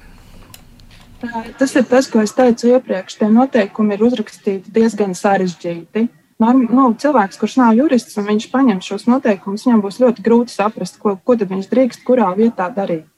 [1.58, 3.19] Tas ir tas, ko es teicu iepriekš.
[3.19, 6.08] Tie noteikumi ir uzrakstīti diezgan sarežģīti.
[6.41, 10.56] Norm, nu, cilvēks, kurš nav jurists, un viņš paņem šos noteikumus, viņam būs ļoti grūti
[10.56, 13.11] saprast, ko, ko viņš drīkst kurā vietā darīt.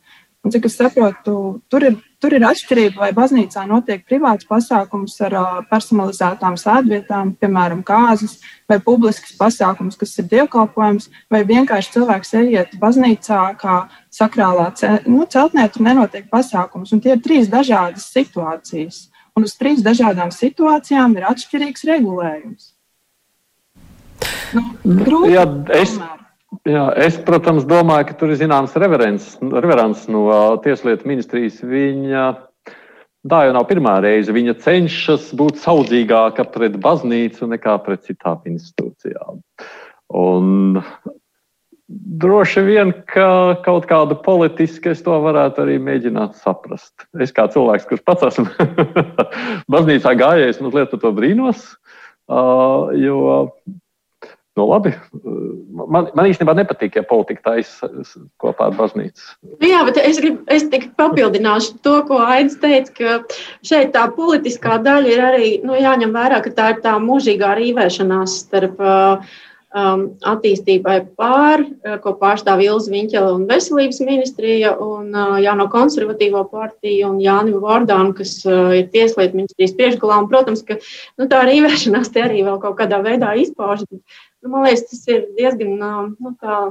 [0.44, 1.34] Un, cik es saprotu,
[1.72, 5.36] tur ir, tur ir atšķirība, vai baznīcā notiek privāts pasākums ar
[5.70, 13.40] personalizētām sēdvietām, piemēram, kāzas, vai publisks pasākums, kas ir dievkalpojums, vai vienkārši cilvēks ejiet baznīcā
[13.62, 13.78] kā
[14.12, 14.68] sakrālā
[15.08, 16.92] nu, celtnē, tur nenotiek pasākums.
[16.92, 19.06] Un tie ir trīs dažādas situācijas.
[19.40, 22.68] Un uz trīs dažādām situācijām ir atšķirīgs regulējums.
[24.54, 25.48] Nu, grūti, Jā,
[25.80, 26.23] es, tomēr.
[26.68, 30.28] Jā, es, protams, domāju, ka tur ir zināms reverents, reverents no
[30.64, 31.58] Tieslietu ministrijas.
[31.66, 32.28] Viņa
[33.30, 34.34] tā jau nav pirmā reize.
[34.36, 39.42] Viņa cenšas būt saudzīgāka pret baznīcu nekā pret citām institūcijām.
[40.14, 40.84] Un
[42.24, 47.08] droši vien, ka kaut kādu politisku es to varētu arī mēģināt saprast.
[47.22, 48.48] Es kā cilvēks, kurš pats esmu
[49.74, 51.72] baznīcā gājējis, mazliet par to brīnos.
[52.32, 53.18] Uh, jo
[54.54, 54.92] Nu, labi.
[55.74, 57.90] Man, man īstenībā nepatīk, ja politika taisa
[58.42, 59.32] kopā ar baznīcu.
[59.58, 64.06] Nu jā, bet es, grib, es tikai papildināšu to, ko Aits teica, ka šeit tā
[64.14, 69.34] politiskā daļa ir arī nu, jāņem vērā, ka tā ir tā mūžīgā rīvēšanās starp uh,
[69.78, 76.46] um, attīstībai pār, uh, ko pārstāv Ilza Viņķela un Veselības ministrija, un uh, Jāno konservatīvo
[76.52, 80.22] partiju un Jāni Vordānu, kas uh, ir tieslietu ministrijas priekšgalā.
[80.24, 83.90] Un, protams, ka nu, tā rīvēšanās te arī vēl kaut kādā veidā izpaužas.
[84.44, 86.62] Nu, man liekas, tas ir diezgan nu, tā.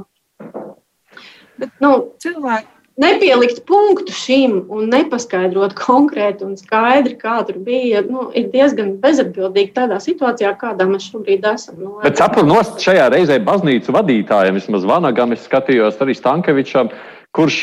[1.61, 8.29] Bet, nu, cilvēki nepielikt punktu šim un nepaskaidrot konkrēti un skaidri, kā tur bija, nu,
[8.37, 11.79] ir diezgan bezatbildīgi tādā situācijā, kādā mēs šobrīd esam.
[11.81, 16.93] Nu, Bet saprotu, nost šajā reizē baznīcu vadītājiem, vismaz Vanagam, es skatījos arī Stankevičam,
[17.33, 17.63] kurš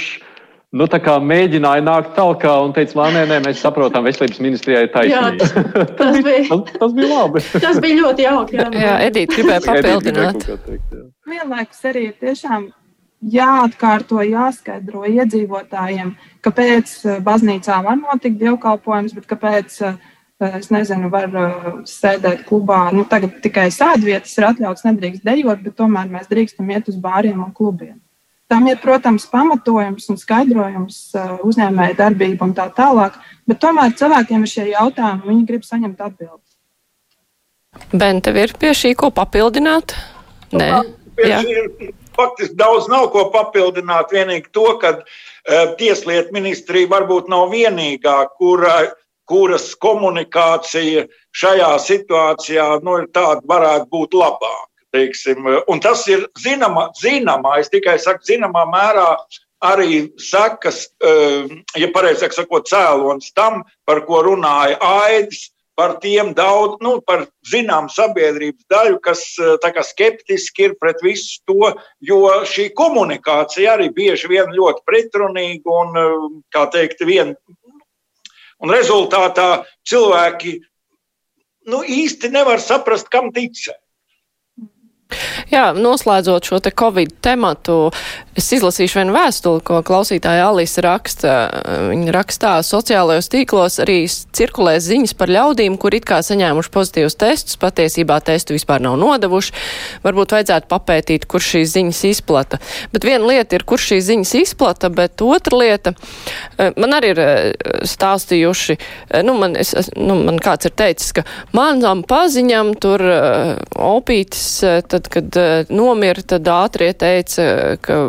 [0.73, 5.45] nu, mēģināja nākt tālāk un teica, nē, nē, mēs saprotam, veselības ministrijai ir taisnība.
[5.45, 7.45] Jā, tas, bija, tas, tas bija labi.
[7.67, 8.59] tas bija ļoti jauki.
[8.59, 10.51] Jā, jā Edita gribēja papildināt.
[11.29, 12.69] Vienlaikus arī ir tiešām
[13.19, 16.13] jāatkārto, jāskaidro iedzīvotājiem,
[16.45, 19.95] kāpēc eh, baznīcā var notikt dievkalpojums, bet kāpēc, eh,
[20.59, 22.89] es nezinu, var eh, sēdēt klubā.
[22.95, 27.43] Nu, tagad tikai sēdvietas ir atļauts, nedrīkst dejot, bet tomēr mēs drīkstam iet uz bāriem
[27.43, 27.97] un klubiem.
[28.49, 30.95] Tam ir, protams, pamatojums un skaidrojums,
[31.45, 36.55] uzņēmēja darbība un tā tālāk, bet tomēr cilvēkiem ir šie jautājumi, viņi grib saņemt atbildes.
[37.93, 39.93] Ben, tev ir pie šī ko papildināt?
[40.49, 40.79] Nē, šī,
[42.17, 44.13] faktiski daudz nav ko papildināt.
[44.15, 48.89] Vienīgi to, ka uh, Tieslietu ministrija varbūt nav vienīgā, kur, uh,
[49.29, 51.05] kuras komunikācija
[51.37, 54.65] šajā situācijā nu, tāda varētu būt labāka.
[54.89, 59.11] Teiksim, un tas ir zināmā, zināmā, es tikai saku, zināmā mērā
[59.61, 61.45] arī sakas, eh,
[61.77, 67.85] ja pareizāk sakot, cēlonis tam, par ko runāja Aidis, par tiem daudz, nu, par zinām
[67.87, 71.69] sabiedrības daļu, kas eh, kā, skeptiski ir pret visu to,
[72.03, 77.31] jo šī komunikācija arī bieži vien ļoti pretrunīga un, eh, kā teikt, vien,
[78.59, 80.57] un rezultātā cilvēki
[81.71, 83.79] nu, īsti nevar saprast, kam ticēt.
[85.49, 87.89] Jā, noslēdzot šo te Covid tematu,
[88.37, 91.31] es izlasīšu vienu vēstuli, ko klausītāja Alisa raksta.
[91.89, 97.57] Viņa rakstā sociālajos tīklos arī cirkulē ziņas par ļaudīm, kur it kā saņēmuši pozitīvus testus,
[97.61, 99.55] patiesībā testu vispār nav nodevuši.
[100.05, 102.61] Varbūt vajadzētu papētīt, kur šīs ziņas izplata.
[102.93, 105.95] Bet viena lieta ir, kur šīs ziņas izplata, bet otra lieta,
[106.59, 111.11] eh, man arī ir eh, stāstījuši, eh, nu, man, es, nu, man kāds ir teicis,
[111.17, 111.25] ka
[111.57, 113.01] manam paziņam tur
[113.79, 114.45] opītis,
[114.85, 117.99] tad, kad uh, nomira, tad ātrie teica, ka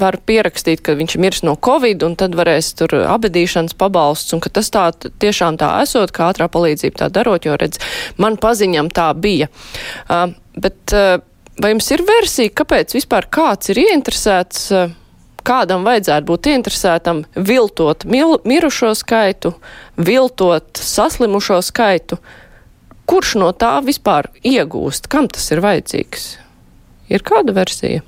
[0.00, 4.52] var pierakstīt, ka viņš mirs no covid, un tad varēs tur abedīšanas pabalsts, un ka
[4.54, 7.82] tas tā tiešām tā esot, kā ātrā palīdzība tā darot, jo redz,
[8.16, 9.50] man paziņam tā bija.
[10.08, 11.18] Uh, bet uh,
[11.60, 14.66] vai jums ir versija, kāpēc vispār kāds ir ieinteresēts?
[14.72, 14.98] Uh,
[15.46, 19.54] kādam vajadzētu būt interesētam viltot mil, mirušo skaitu,
[19.98, 22.18] viltot saslimušo skaitu,
[23.10, 26.26] kurš no tā vispār iegūst, kam tas ir vajadzīgs?
[27.12, 28.02] Ir kāda versija?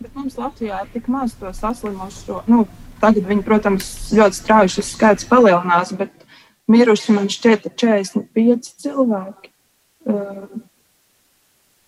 [0.00, 2.42] Bet mums Latvijā ir tik maz to saslimušo.
[2.50, 2.64] Nu,
[3.00, 6.12] tagad viņi, protams, ļoti strauji šis skaits palielinās, bet
[6.70, 9.52] miruši man šķiet 45 cilvēki.
[10.06, 10.44] Uh,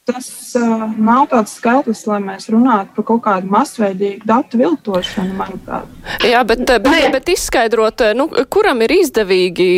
[0.08, 5.88] tas uh, nav tāds skaitlis, lai mēs runātu par kaut kādu masveidīgu datu viltošanu, manuprāt.
[6.26, 9.68] Jā, bet, bet, bet izskaidrot, nu, kuram ir izdevīgi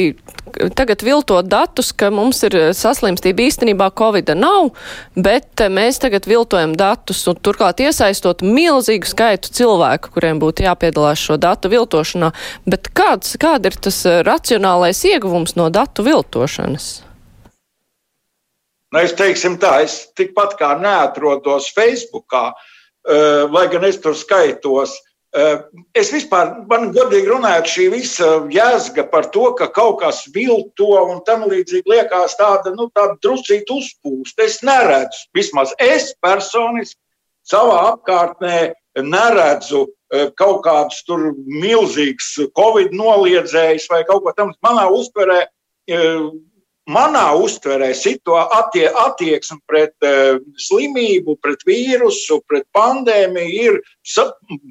[0.75, 4.71] tagad viltot datus, ka mums ir saslimstība īstenībā Covid nav,
[5.17, 11.39] bet mēs tagad viltojam datus un turklāt iesaistot milzīgu skaitu cilvēku, kuriem būtu jāpiedalās šo
[11.41, 12.33] datu viltošanā.
[12.71, 17.10] Bet kāds, kāda ir tas racionālais ieguvums no datu viltošanas?
[18.91, 22.51] Nu, es teiksim tā, es tikpat kā neatrodos Facebookā,
[23.55, 24.97] lai gan es tur skaitos,
[25.95, 31.21] Es vispār, man godīgi runājot, šī visa jēzga par to, ka kaut kas vilto un
[31.27, 34.43] tam līdzīgi liekas tāda, nu, tāda druscīt uzpūst.
[34.43, 36.99] Es neredzu, vismaz es personiski
[37.47, 38.73] savā apkārtnē
[39.07, 39.87] neredzu
[40.35, 44.59] kaut kādus tur milzīgus covid noliedzējus vai kaut ko tamdu.
[44.67, 45.45] Manā uztverē
[46.91, 53.81] manā uztverē attie, attieksme pret uh, slimību, pret vīrusu, pret pandēmiju ir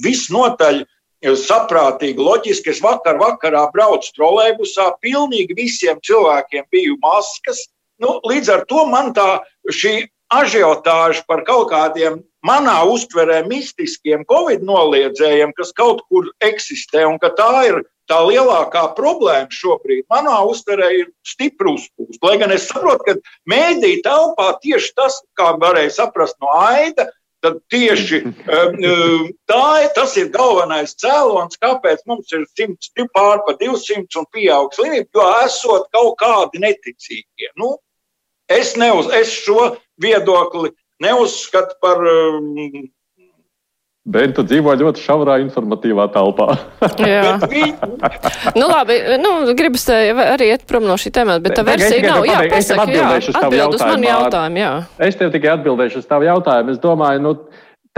[0.04, 2.72] visnotaļ e, saprātīgi, loģiski.
[2.76, 7.68] Es vakar vakarā braucu trolēbusā, pilnīgi visiem cilvēkiem biju maskas.
[8.00, 14.64] Nu, līdz ar to man tā šī ažiotāža par kaut kādiem manā uztverē mistiskiem covid
[14.64, 20.90] noliedzējiem, kas kaut kur eksistē un ka tā ir tā lielākā problēma šobrīd manā uztverē
[20.98, 22.20] ir stipri uzpūst.
[22.26, 23.16] Lai gan es saprotu, ka
[23.50, 27.10] mēdī telpā tieši tas, kā varēja saprast no Aida,
[27.44, 33.56] tad tieši um, um, tā, tas ir galvenais cēlonis, kāpēc mums ir 100, pār pa
[33.62, 37.54] 200 un pieaug slimību, jo esot kaut kādi neticīgie.
[37.60, 37.78] Nu,
[38.52, 42.90] es, neuz, es šo viedokli neuzskatu par um,
[44.10, 46.56] Bet tu dzīvo ļoti šaurā informatīvā telpā.
[47.12, 47.36] Jā,
[48.58, 52.26] nu labi, nu, gribas arī iet prom no šī temata, bet tā versija nav.
[52.26, 54.72] Jā, pasaka, jā, atbild uz manu jautājumu, jā.
[55.10, 56.74] Es tev tikai atbildēšu uz tavu jautājumu.
[56.74, 57.36] Es domāju, nu,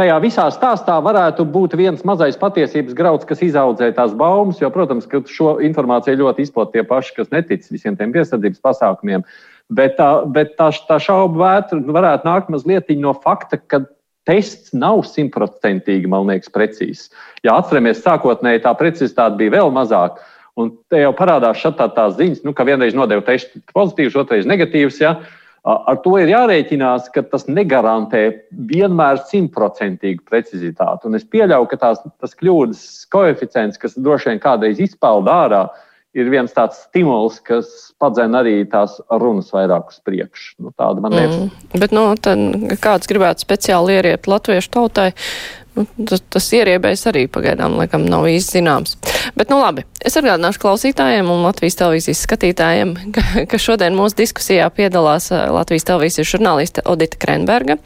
[0.02, 5.08] tajā visā stāstā varētu būt viens mazais patiesības grauds, kas izaudzē tās baumas, jo, protams,
[5.08, 9.24] ka šo informāciju ļoti izplat tie paši, kas netic visiem tiem piesardzības pasākumiem.
[9.72, 13.86] Bet tā, bet tā, tā šauba vētra varētu nākt mazliet no fakta, ka
[14.30, 17.10] tests nav simtprocentīgi, man liekas, precīzs.
[17.46, 20.24] Ja atceramies, sākotnēji tā precizitāte bija vēl mazāka.
[20.60, 25.00] Un te jau parādās tā, tās ziņas, nu, ka vienreiz nodevu testu pozitīvs, otrreiz negatīvs.
[25.02, 25.16] Ja?
[25.64, 28.24] Ar to ir jārēķinās, ka tas negarantē
[28.72, 31.08] vienmēr simtprocentīgu precizitāti.
[31.08, 35.68] Un es pieļauju, ka tās, tas kļūdas koeficients, kas droši vien kādreiz izpeld ārā,
[36.18, 40.58] ir viens tāds stimuls, kas padzen arī tās runas vairāk uz priekšu.
[40.66, 41.40] Nu, tāda man liekas.
[41.40, 41.80] Mm.
[41.80, 45.08] Bet, nu, tad kāds gribētu speciāli ieriet latviešu tautai,
[45.78, 48.98] nu, tas, tas ieriebies arī pagaidām, laikam, nav īsti zināms.
[49.40, 54.68] Bet, nu, labi, es atgādināšu klausītājiem un Latvijas televīzijas skatītājiem, ka, ka šodien mūsu diskusijā
[54.76, 57.80] piedalās eh, Latvijas televīzijas žurnāliste Odita Krenberga,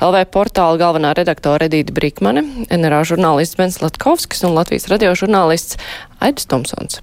[0.00, 5.76] LV portāla galvenā redaktore Edīta Brīkmane, NRA žurnālists Bens Latkovskis un Latvijas radio žurnālists
[6.24, 7.02] Aidis Tomsons.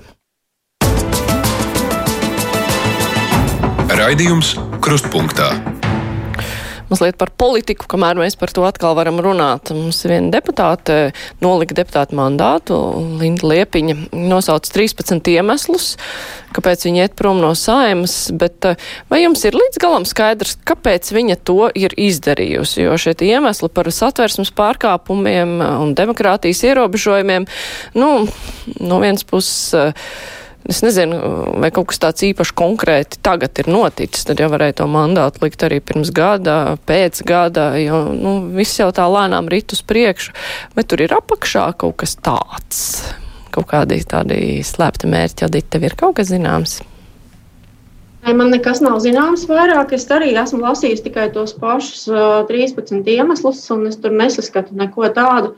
[3.86, 5.52] Raidījums Krustpunktā.
[6.90, 9.70] Mazliet par politiku, kamēr mēs par to atkal varam runāt.
[9.74, 12.78] Mums viena deputāte nolika deputātu mandātu,
[13.20, 15.92] Linda Liepiņa, nosauc 13 iemeslus,
[16.58, 21.12] kāpēc viņa iet prom no saimas, bet eh, vai jums ir līdz galam skaidrs, kāpēc
[21.14, 22.88] viņa to ir izdarījusi?
[22.88, 27.46] Jo šie iemesli par satversmes pārkāpumiem un demokrātijas ierobežojumiem,
[28.02, 28.10] nu,
[28.82, 29.76] no vienas puses
[30.66, 31.20] Es nezinu,
[31.62, 34.26] vai kaut kas tāds īpaši konkrēti tagad ir noticis.
[34.26, 36.56] Tad jau varēja to mandātu likt arī pirms gada,
[36.90, 40.34] pēc gada, jo nu, viss jau tā lēnām rit uz priekšu.
[40.74, 42.82] Bet tur ir apakšā kaut kas tāds,
[43.54, 46.80] kaut kādi tādi slēpti mērķi, jau tev ir kaut kas zināms.
[48.26, 49.94] Man nekas nav zināms vairāk.
[49.94, 55.14] Es arī esmu lasījis tikai tos pašus uh, 13 iemeslus, un es tur nesaskatu neko
[55.14, 55.54] tādu,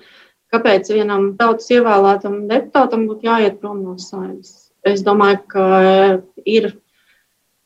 [0.51, 4.66] kāpēc vienam tautas ievēlētam deputātam būtu jāiet prom no saimnes.
[4.89, 5.67] Es domāju, ka
[6.45, 6.69] ir,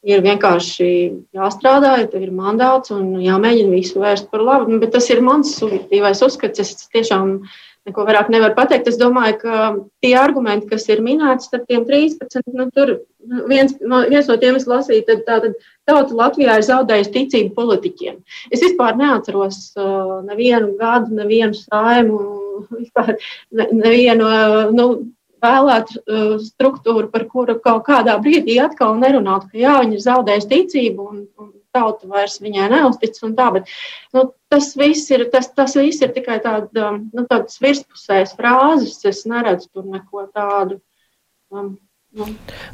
[0.03, 0.91] ir vienkārši
[1.37, 4.79] jāstrādā, ja tev ir mandāts un jāmēģina visu vērst par labu.
[4.81, 6.63] Bet tas ir mans subjektīvais uzskats.
[6.63, 7.37] Es tiešām
[7.87, 8.89] neko vairāk nevaru pateikt.
[8.91, 9.61] Es domāju, ka
[10.03, 12.97] tie argumenti, kas ir minēti starp tiem 13, nu, tur
[13.49, 15.55] viens no, viens no tiem es lasīju, tad tātad
[15.89, 18.19] tauta Latvijā ir zaudējusi ticību politiķiem.
[18.53, 22.21] Es vispār neatceros uh, nevienu gadu, nevienu saimu,
[22.81, 24.29] vispār ne, nevienu.
[24.29, 24.87] Uh, nu,
[25.43, 30.49] vēlēt uh, struktūru, par kuru kaut kādā brīdī atkal nerunāt, ka jā, viņi ir zaudējuši
[30.51, 33.17] ticību un, un tauta vairs viņai neuztic.
[33.37, 33.71] Tā, bet,
[34.15, 38.99] nu, tas, viss ir, tas, tas viss ir tikai tāda, um, nu, tādas virspusējas frāzes.
[39.07, 40.81] Es neredzu tur neko tādu.
[41.51, 41.75] Um,
[42.15, 42.29] nu.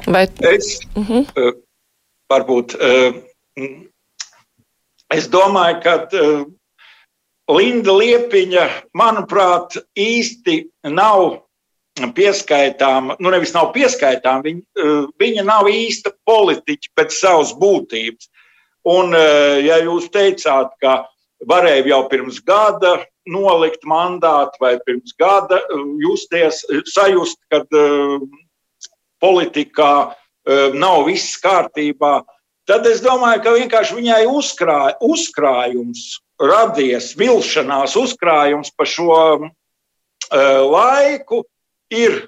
[0.06, 0.26] Vai...
[0.52, 1.24] Es uh -huh.
[1.34, 1.56] uh,
[2.32, 2.76] varbūt.
[2.78, 3.22] Uh,
[5.10, 5.98] es domāju, ka.
[6.12, 6.46] Uh,
[7.48, 11.47] Linda Liepiņa, manuprāt, īsti nav
[12.14, 18.28] pieskaitām, nu nevis nav pieskaitām, viņa, eh, viņa nav īsta politiķa pēc savas būtības.
[18.84, 21.06] Un, eh, ja jūs teicāt, ka
[21.46, 27.64] varēja jau pirms gada nolikt mandātu vai pirms gada eh, justies, sajust, ka
[29.20, 30.14] politikā
[30.72, 32.24] nav viss kārtībā,
[32.66, 39.50] tad es domāju, ka vienkārši viņai uzkrāj, uzkrājums radies, vilšanās uzkrājums par šo
[40.32, 41.44] laiku
[41.94, 42.20] ir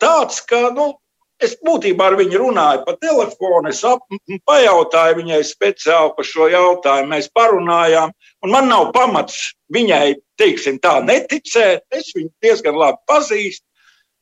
[0.00, 0.94] tāds, ka nu,
[1.40, 4.02] es būtībā ar viņu runāju pa telefonu, es ap,
[4.48, 8.12] pajautāju viņai speciāli par šo jautājumu, mēs parunājām,
[8.44, 11.84] un man nav pamats viņai, teiksim, tā neticēt.
[11.92, 13.64] Es viņu diezgan labi pazīstu.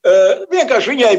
[0.07, 1.15] Uh, vienkārši viņai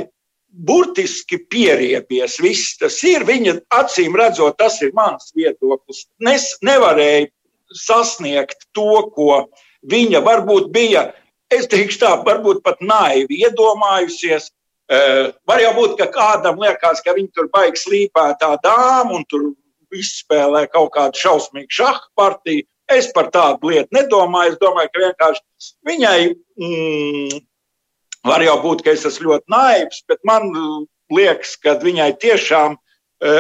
[0.50, 2.40] burtiski pieriebies.
[2.42, 3.26] Viss tas ir.
[3.28, 6.08] Viņa acīm redzot, tas ir mans viedoklis.
[6.32, 7.30] Es nevarēju
[7.76, 9.46] sasniegt to, ko
[9.90, 11.10] viņa varbūt bija
[11.54, 14.50] es teikšu tā, varbūt pat naivi iedomājusies.
[14.90, 19.52] Var jau būt, ka kādam liekas, ka viņi tur baigs slīpētā dāmu un tur
[19.94, 22.66] izspēlē kaut kādu šausmīgu šahu partiju.
[22.90, 24.56] Es par tādu lietu nedomāju.
[24.56, 27.42] Es domāju, ka vienkārši viņai mm,
[28.26, 30.50] var jau būt, ka es esmu ļoti naivs, bet man
[31.14, 32.80] liekas, ka viņai tiešām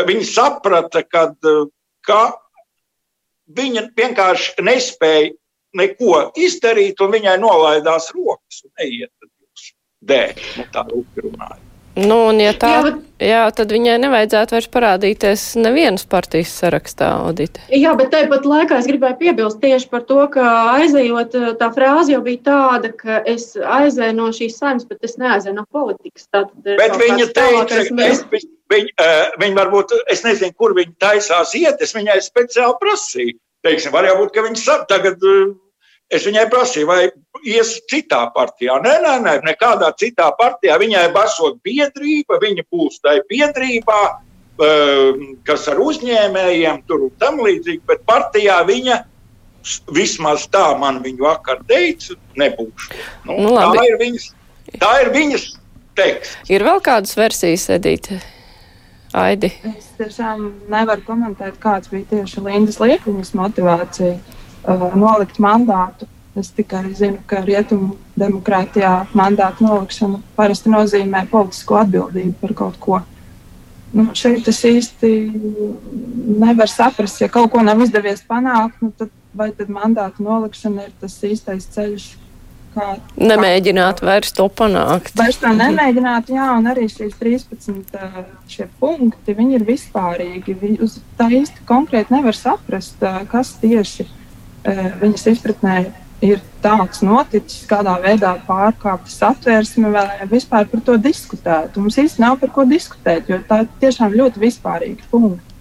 [0.10, 1.34] viņa saprata, kad,
[2.05, 2.22] ka
[3.57, 5.34] viņa vienkārši nespēja
[5.78, 9.72] neko izdarīt, un viņai nolaidās rokas un neiet uz
[10.09, 10.45] dēļ.
[10.59, 11.65] Nu, tā rupi runāja.
[11.99, 17.09] Nu, un ja tā, jā, bet, jā, tad viņai nevajadzētu vairs parādīties nevienas partijas sarakstā,
[17.28, 17.65] Odita.
[17.74, 20.45] Jā, bet tāpat laikā es gribēju piebilst tieši par to, ka
[20.78, 25.57] aizejot, tā frāze jau bija tāda, ka es aizēju no šīs saimnes, bet es neaizēju
[25.57, 26.30] no politikas.
[26.32, 28.24] Bet viņa teica, ka mēs...
[28.38, 33.39] es, viņa, uh, viņa varbūt, es nezinu, kur viņa taisās iet, es viņai speciāli prasīju
[33.66, 35.20] teiksim, var jau būt, ka viņi sap tagad.
[35.24, 35.51] Eh,
[36.10, 37.12] es viņai prasīju, vai
[37.45, 38.80] ies citā partijā.
[38.82, 40.80] Nē, nē, nē, nekādā citā partijā.
[40.82, 47.86] Viņai basot biedrība, viņa būs tajā biedrībā, eh, kas ar uzņēmējiem tur un tam līdzīgi,
[47.86, 49.03] bet partijā viņa
[49.91, 52.89] vismaz tā man viņa vakar teica, nebūs.
[53.26, 53.78] Nu, nu, labi.
[53.78, 54.28] tā, ir viņas,
[54.80, 55.45] tā ir viņas
[55.99, 56.36] teksts.
[56.49, 58.22] Ir vēl kādas versijas, Edīte?
[59.14, 59.49] Aidi.
[59.66, 66.07] Es tiešām nevaru komentēt, kāds bija tieši Lindas Liepiņas motivācija uh, nolikt mandātu.
[66.38, 72.99] Es tikai zinu, ka rietumu demokrātijā mandātu nolikšana parasti nozīmē politisko atbildību par kaut ko.
[73.89, 75.10] Nu, šeit es īsti
[76.38, 80.93] nevaru saprast, ja kaut ko nav izdevies panākt, nu, tad vai tad mandātu nolikšana ir
[81.01, 82.05] tas īstais ceļš,
[82.74, 82.89] kā.
[83.20, 85.15] Nemēģināt vairs to panākt.
[85.20, 87.97] Vairs tā nemēģināt, jā, un arī šīs 13
[88.49, 90.57] šie punkti, viņi ir vispārīgi.
[90.86, 93.01] Uz tā īsti konkrēti nevar saprast,
[93.32, 94.07] kas tieši
[94.99, 95.76] viņas izpratnē
[96.26, 101.78] ir tāds noticis, kādā veidā pārkāpta satversme, vai vispār par to diskutēt.
[101.80, 105.55] Mums īstenībā nav par ko diskutēt, jo tā ir tiešām ļoti vispārīga punkta.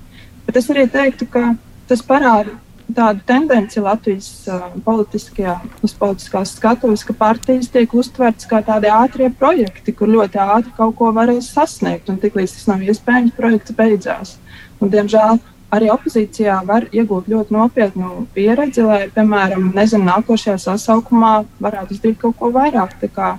[0.49, 1.53] Bet es arī teiktu, ka
[1.87, 2.57] tas parāda
[2.95, 9.28] tāda tendence Latvijas uh, politiskajā, uz politiskās skatuves, ka partijas tiek uztverts kā tādi ātrie
[9.34, 14.36] projekti, kur ļoti ātri kaut ko varēs sasniegt, un tiklīdz tas nav iespējams, projekts beidzās.
[14.80, 15.41] Un, diemžēl
[15.74, 22.39] arī opozīcijā var iegūt ļoti nopietnu pieredzi, lai, piemēram, nezinu, nākošajā sasaukumā varētu izdarīt kaut
[22.41, 22.97] ko vairāk.
[23.14, 23.34] Kā,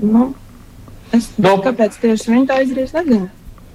[0.00, 0.30] nu,
[1.12, 1.58] es, no.
[1.64, 3.28] Kāpēc tieši viņi tā izdarīs, nezinu.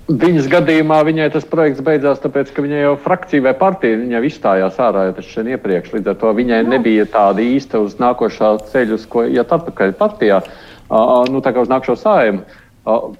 [0.09, 4.79] Viņas gadījumā viņai tas projekts beidzās, tāpēc, ka viņai jau frakcija vai partija jau izstājās
[4.81, 5.91] ārā jau šeit iepriekš.
[5.93, 10.39] Līdz ar to viņai nebija tāda īsta uz nākošā ceļa, uz ko iet atpakaļ partijā,
[10.41, 12.41] uh, nu, tā kā uz nākošo sājumu.
[12.89, 13.11] Uh,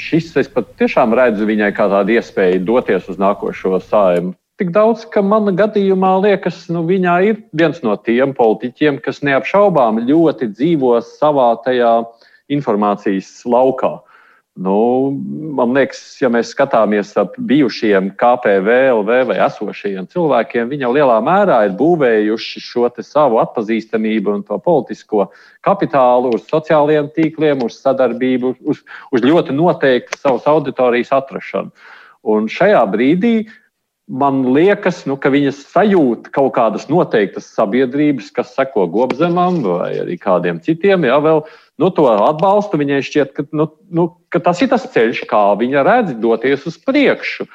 [0.00, 4.32] šis es pat tiešām redzu viņai kā tādu iespēju doties uz nākošo sājumu.
[4.58, 10.00] Tik daudz, ka manā gadījumā liekas, nu, viņā ir viens no tiem politiķiem, kas neapšaubām
[10.08, 11.92] ļoti dzīvo savā tajā
[12.56, 13.98] informācijas laukā.
[14.58, 15.12] Nu,
[15.54, 21.18] man liekas, ja mēs skatāmies ap bijušiem KPV, LV vai esošajiem cilvēkiem, viņi jau lielā
[21.22, 25.28] mērā ir būvējuši šo savu atpazīstamību un to politisko
[25.62, 28.82] kapitālu uz sociālajiem tīkliem, uz sadarbību, uz,
[29.14, 31.70] uz ļoti noteiktu savas auditorijas atrašanu.
[32.26, 33.36] Un šajā brīdī
[34.08, 40.16] man liekas, nu, ka viņas sajūt kaut kādas noteiktas sabiedrības, kas seko gobzemam vai arī
[40.20, 41.04] kādiem citiem.
[41.08, 41.44] Jā, vēl,
[41.80, 42.80] nu, to atbalstu.
[42.80, 46.78] Viņai šķiet, ka, nu, nu, ka tas ir tas ceļš, kā viņa redz doties uz
[46.80, 47.48] priekšu.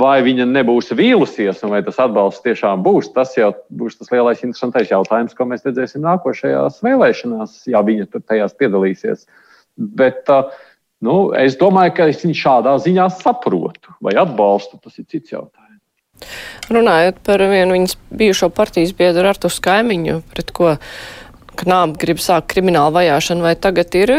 [0.00, 4.44] Vai viņa nebūs vīlusies, un vai tas atbalsts tiešām būs, tas jau būs tas lielais
[4.46, 9.26] interesantais jautājums, ko mēs redzēsim nākošajās vēlēšanās, ja viņa tajās piedalīsies.
[9.74, 10.54] Bet uh,
[11.02, 14.78] nu, es domāju, ka es viņu šādā ziņā saprotu vai atbalstu.
[14.78, 15.59] Tas ir cits jautājums.
[16.70, 20.76] Runājot par vienu viņas bijušo partijas biedru Artu Skaimiņu, pret ko
[21.60, 24.12] Knāba grib sākt kriminālu vajāšanu, vai tagad ir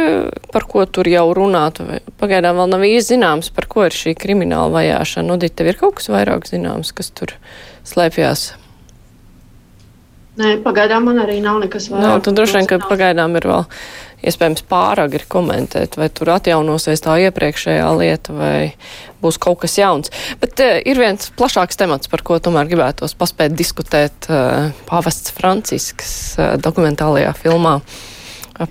[0.54, 1.80] par ko tur jau runāt?
[2.22, 5.40] Pagaidām vēl nav īsti zināms, par ko ir šī krimināla vajāšana.
[5.40, 7.34] Udit, tev ir kaut kas vairāk zināms, kas tur
[7.88, 8.52] slēpjas?
[10.42, 12.06] Nē, pagaidām man arī nav nekas vairāk.
[12.06, 13.66] Nav, tad droši vien, ka pagaidām ir vēl
[14.26, 18.56] iespējams pāragri komentēt, vai tur atjaunosies tā iepriekšējā lieta, vai
[19.22, 20.14] būs kaut kas jauns.
[20.42, 26.16] Bet uh, ir viens plašāks temats, par ko tomēr gribētos paspēt diskutēt uh, Pāvests Francisks
[26.38, 27.80] uh, dokumentālajā filmā.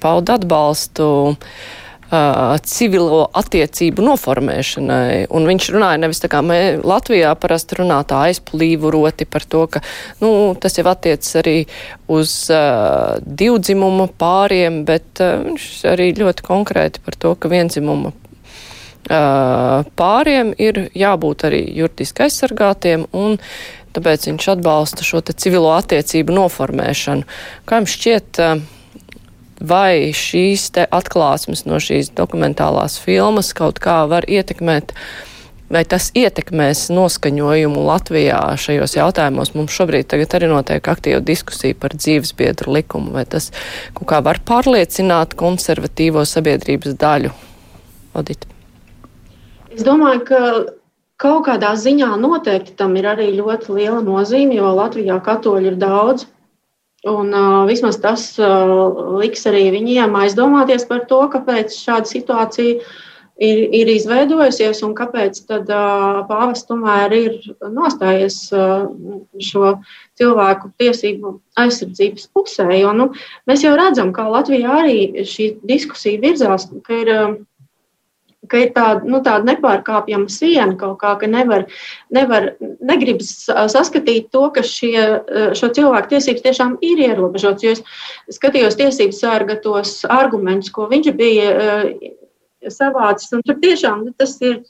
[0.01, 1.79] pauda atbalstu uh,
[2.11, 5.29] civilo attiecību noformēšanai.
[5.31, 9.83] Un viņš runāja nevis tā kā mēs Latvijā parasti runā tā aizplīvuroti par to, ka
[10.23, 10.31] nu,
[10.61, 11.57] tas jau attiecas arī
[12.11, 19.87] uz uh, divdzimumu pāriem, bet uh, viņš arī ļoti konkrēti par to, ka vienzimuma uh,
[19.95, 23.39] pāriem ir jābūt arī juridiski aizsargātiem un
[23.95, 27.27] tāpēc viņš atbalsta šo civilo attiecību noformēšanu.
[27.71, 28.80] Kā jums šķiet, uh,
[29.61, 34.95] vai šīs te atklāsmes no šīs dokumentālās filmas kaut kā var ietekmēt,
[35.71, 39.55] vai tas ietekmēs noskaņojumu Latvijā šajos jautājumos.
[39.55, 43.51] Mums šobrīd arī notiek aktīva diskusija par dzīvesbiedru likumu, vai tas
[43.95, 47.33] kaut kā var pārliecināt konservatīvo sabiedrības daļu.
[48.19, 48.49] Odita.
[49.71, 50.39] Es domāju, ka
[51.21, 56.27] kaut kādā ziņā noteikti tam ir arī ļoti liela nozīme, jo Latvijā katoļu ir daudz.
[57.09, 62.75] Un, uh, vismaz tas uh, liks arī viņiem aizdomāties par to, kāpēc šāda situācija
[63.41, 67.39] ir, ir izveidojusies un kāpēc tad, uh, pāvests tomēr ir
[67.73, 68.85] nostājies uh,
[69.41, 69.79] šo
[70.21, 72.69] cilvēku tiesību aizsardzības pusē.
[72.83, 73.09] Jo, nu,
[73.49, 77.15] mēs jau redzam, ka Latvijā arī šī diskusija virzās, ka ir.
[77.17, 77.39] Uh,
[78.51, 81.67] ka ir tāda, nu, tāda nepārkāpjama siena kaut kā, ka nevar,
[82.13, 83.33] nevar negribas
[83.73, 85.07] saskatīt to, ka šie,
[85.59, 87.65] šo cilvēku tiesības tiešām ir ierobežotas.
[87.65, 91.51] Jo es skatījos tiesības sārgatos argumentus, ko viņš bija
[92.69, 94.61] savācis, un tur tiešām tas ir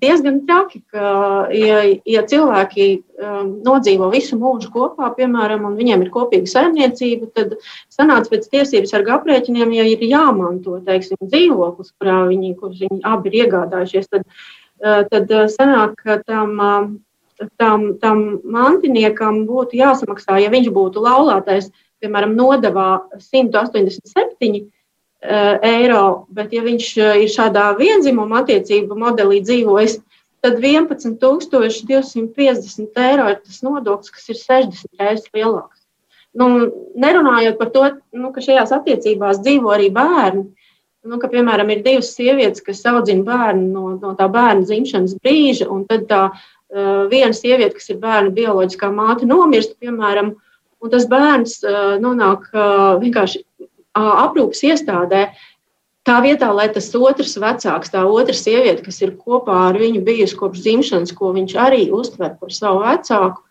[0.00, 1.10] diezgan traki, ka,
[1.54, 7.54] ja, ja cilvēki um, nodzīvo visu mūžu kopā, piemēram, un viņiem ir kopīga saimniecība, tad
[7.92, 13.32] sanāca pēc tiesības ar aprēķiniem, ja ir jāmanto, teiksim, dzīvoklis, kurā viņi, kurus viņi abi
[13.32, 14.26] ir iegādājušies, tad,
[14.82, 21.04] uh, tad uh, sanāk, ka tam, uh, tam, tam mantiniekam būtu jāsamaksā, ja viņš būtu
[21.04, 22.90] laulātais, piemēram, nodevā
[23.20, 24.79] 187 Eh,
[25.20, 30.00] eiro, bet ja viņš eh, ir šādā vienzimuma attiecību modelī dzīvojis,
[30.40, 35.76] tad 11,250 eiro ir tas nodoklis, kas ir 60 reizes lielāks.
[36.32, 36.46] Nu,
[36.96, 40.44] nerunājot par to, nu, ka šajās attiecībās dzīvo arī bērni.
[41.04, 45.66] Nu, ka, piemēram, ir divas sievietes, kas audzina bērnu no, no tā bērna dzimšanas brīža,
[45.72, 50.34] un tad tā uh, viena sieviete, kas ir bērna bioloģiskā māte, nomirst, piemēram,
[50.80, 53.38] un tas bērns uh, nonāk uh, vienkārši
[54.24, 55.24] aprūpas iestādē,
[56.06, 60.38] tā vietā, lai tas otrs vecāks, tā otra sieviete, kas ir kopā ar viņu bijusi
[60.38, 63.44] kopš dzimšanas, ko viņš arī uztver par savu vecāku,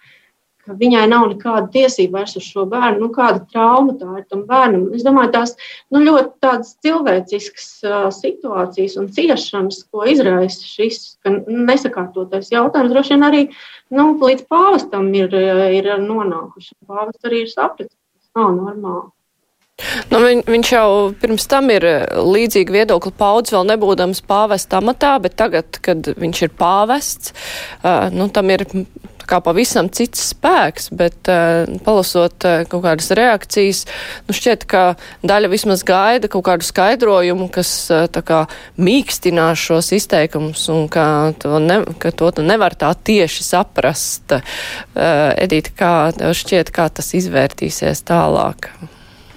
[0.69, 4.43] ka viņai nav nekāda tiesība vairs uz šo bērnu, nu, kāda trauma tā ir tam
[4.49, 4.87] bērnam.
[4.97, 5.55] Es domāju, tās
[5.93, 13.29] nu, ļoti tādas cilvēciskas uh, situācijas un ciešanas, ko izraisa šis nesakārtotais jautājums, droši vien
[13.29, 13.45] arī
[13.95, 15.33] nu, līdz pāvestam ir,
[15.79, 16.75] ir nonākuši.
[16.89, 19.09] Pāvests arī ir sapratis, ka tas nav normāli.
[20.11, 20.89] Nu, viņ, viņš jau
[21.21, 26.43] pirms tam ir eh, līdzīgi viedokli paudz, vēl nebūdams pāvesta amatā, bet tagad, kad viņš
[26.45, 27.33] ir pāvests,
[27.83, 28.67] uh, nu, tam ir
[29.29, 33.83] kā pavisam cits spēks, bet uh, palasot uh, kaut kādas reakcijas,
[34.27, 34.83] nu šķiet, ka
[35.25, 38.43] daļa vismaz gaida kaut kādu skaidrojumu, kas uh, tā kā
[38.81, 41.05] mīkstinās šos izteikumus un ka
[41.41, 44.39] to, ne, ka to nevar tā tieši saprast.
[44.39, 48.71] Uh, Edita, kā tev šķiet, kā tas izvērtīsies tālāk?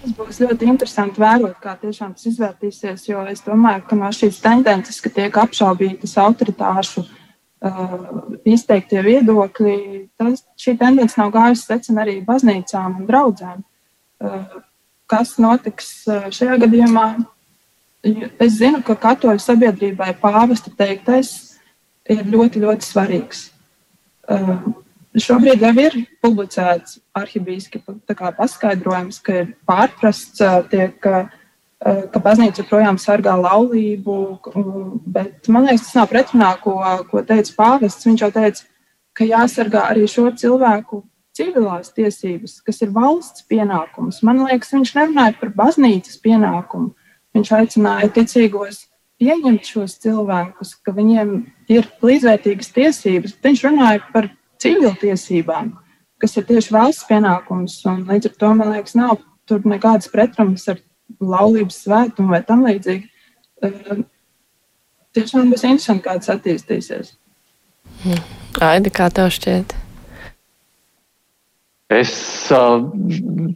[0.02, 4.40] Tas būs ļoti interesanti vērot, kā tiešām tas izvērtīsies, jo es domāju, ka no šīs
[4.42, 7.92] tendences, ka tiek apšaubītas autoritāšu uh,
[8.42, 9.76] izteiktie viedokļi,
[10.18, 13.62] tas, šī tendence nav gājusi secina arī baznīcām un draudzēm.
[14.22, 14.58] Uh,
[15.06, 17.06] kas notiks uh, šajā gadījumā?
[18.42, 21.30] Es zinu, ka katoļu sabiedrībai pāvesta teiktais
[22.10, 23.52] ir ļoti, ļoti svarīgs.
[24.26, 24.72] Uh,
[25.12, 27.98] Šobrīd jau ir publicēts arhibīskipa
[28.38, 30.40] paskaidrojums, ka ir pārprasts,
[30.72, 34.16] tiek, ka baznīca joprojām sargā laulību,
[35.12, 36.78] bet man liekas, tas nav pretrunā, ko,
[37.10, 38.08] ko teica pāvests.
[38.08, 38.64] Viņš jau teica,
[39.12, 41.02] ka jāsargā arī šo cilvēku
[41.36, 44.22] civilās tiesības, kas ir valsts pienākums.
[44.24, 46.92] Man liekas, viņš nerunāja par baznīcas pienākumu.
[47.36, 48.86] Viņš aicināja ticīgos
[49.20, 51.34] pieņemt šos cilvēkus, ka viņiem
[51.72, 53.36] ir līdzvērtīgas tiesības.
[53.44, 54.28] Viņš runāja par
[54.62, 55.72] civiltiesībām,
[56.22, 57.80] kas ir tieši valsts pienākums.
[58.08, 60.80] Līdz ar to man liekas, nav tur nekādas pretrunas ar
[61.20, 63.08] laulības svētumu vai tam līdzīgi.
[63.62, 64.02] Uh,
[65.16, 67.14] tiešām būs interesanti, kā tas attīstīsies.
[68.62, 69.74] Aidi, kā tev šķiet?
[71.92, 72.12] Es
[72.54, 72.80] uh,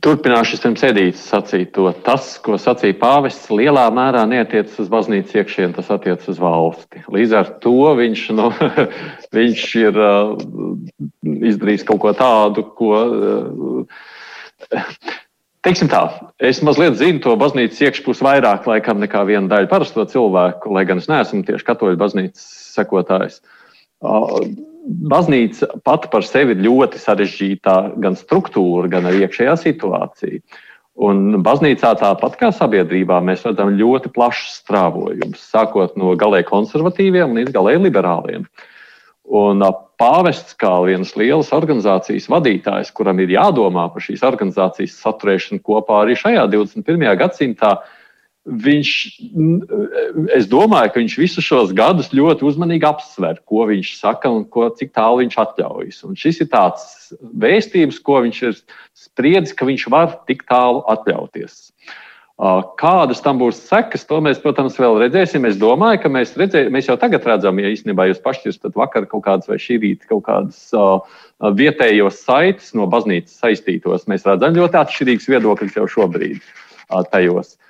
[0.04, 1.86] turpināšu pirms edītas sacīt to.
[2.04, 7.04] Tas, ko sacīja pāvests, lielā mērā neatiecas uz baznīcas iekšienu, tas attiecas uz valsti.
[7.12, 8.50] Līdz ar to viņš, nu,
[9.38, 10.34] viņš ir uh,
[11.24, 12.92] izdarījis kaut ko tādu, ko.
[13.06, 14.02] Uh,
[15.66, 16.04] Teiksim tā,
[16.38, 21.00] es mazliet zinu to baznīcas iekšpusi vairāk laikam nekā viena daļa parasto cilvēku, lai gan
[21.02, 22.44] es neesmu tieši katoļu baznīcas
[22.76, 23.40] sekotājs.
[24.02, 30.42] Baznīca pati par sevi ir ļoti sarežģītā gan struktūra, gan arī iekšējā situācija.
[31.06, 37.52] Un baznīcā tāpat kā sabiedrībā mēs redzam ļoti plašs strāvojums, sākot no galēji konservatīviem līdz
[37.56, 38.46] galēji liberāliem.
[38.46, 38.70] Uh,
[39.26, 39.58] Un
[39.98, 46.14] pāvests, kā vienas lielas organizācijas vadītājs, kuram ir jādomā par šīs organizācijas saturēšanu kopā arī
[46.18, 47.08] šajā 21.
[47.18, 47.72] gadsimtā,
[48.46, 48.90] viņš,
[50.36, 54.68] es domāju, ka viņš visus šos gadus ļoti uzmanīgi apsver, ko viņš saka un ko,
[54.70, 56.00] cik tālu viņš atļaujas.
[56.06, 58.58] Un šis ir tāds vēstījums, ko viņš ir
[58.94, 61.64] spriedzis, ka viņš var tik tālu atļauties.
[62.76, 65.46] Kādas tam būs sekas, to mēs, protams, vēl redzēsim.
[65.48, 69.24] Es domāju, ka mēs, redzē, mēs jau tagad redzam, ja īstenībā jūs pašķirstat vakar kaut
[69.24, 71.00] kādas vai šī rīta kaut kādas uh,
[71.56, 74.04] vietējos saites no baznīcas saistītos.
[74.12, 77.56] Mēs redzam ļoti atšķirīgus viedokļus jau šobrīd uh, tajos.
[77.56, 77.65] Uh,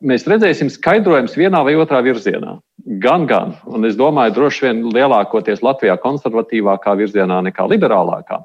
[0.00, 2.58] mēs redzēsim skaidrojumus vienā vai otrā virzienā.
[3.02, 3.54] Gan, gan.
[3.68, 8.42] Un es domāju, droši vien lielākoties Latvijā konservatīvākā virzienā nekā liberālākā.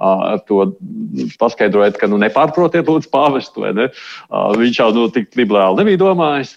[0.00, 0.64] Uh, to
[1.40, 3.66] paskaidrojot, ka nu, nepārprotiet, lūdzu, pāvestu.
[3.76, 3.90] Ne?
[4.30, 6.54] Viņš jau nu, tik liberāli nebija domājis.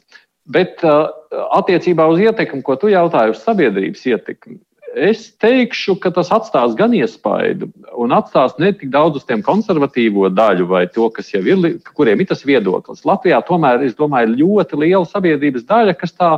[0.53, 4.57] Bet attiecībā uz ietekmi, ko tu jautāji, uz sabiedrības ietekmi,
[4.95, 7.69] es teikšu, ka tas atstās gan iespaidu,
[7.99, 12.21] un atstās ne tik daudz uz tiem konservatīvo daļu vai to, kas jau ir, kuriem
[12.21, 13.05] ir tas viedoklis.
[13.07, 16.31] Latvijā tomēr, es domāju, ir ļoti liela sabiedrības daļa, kas tā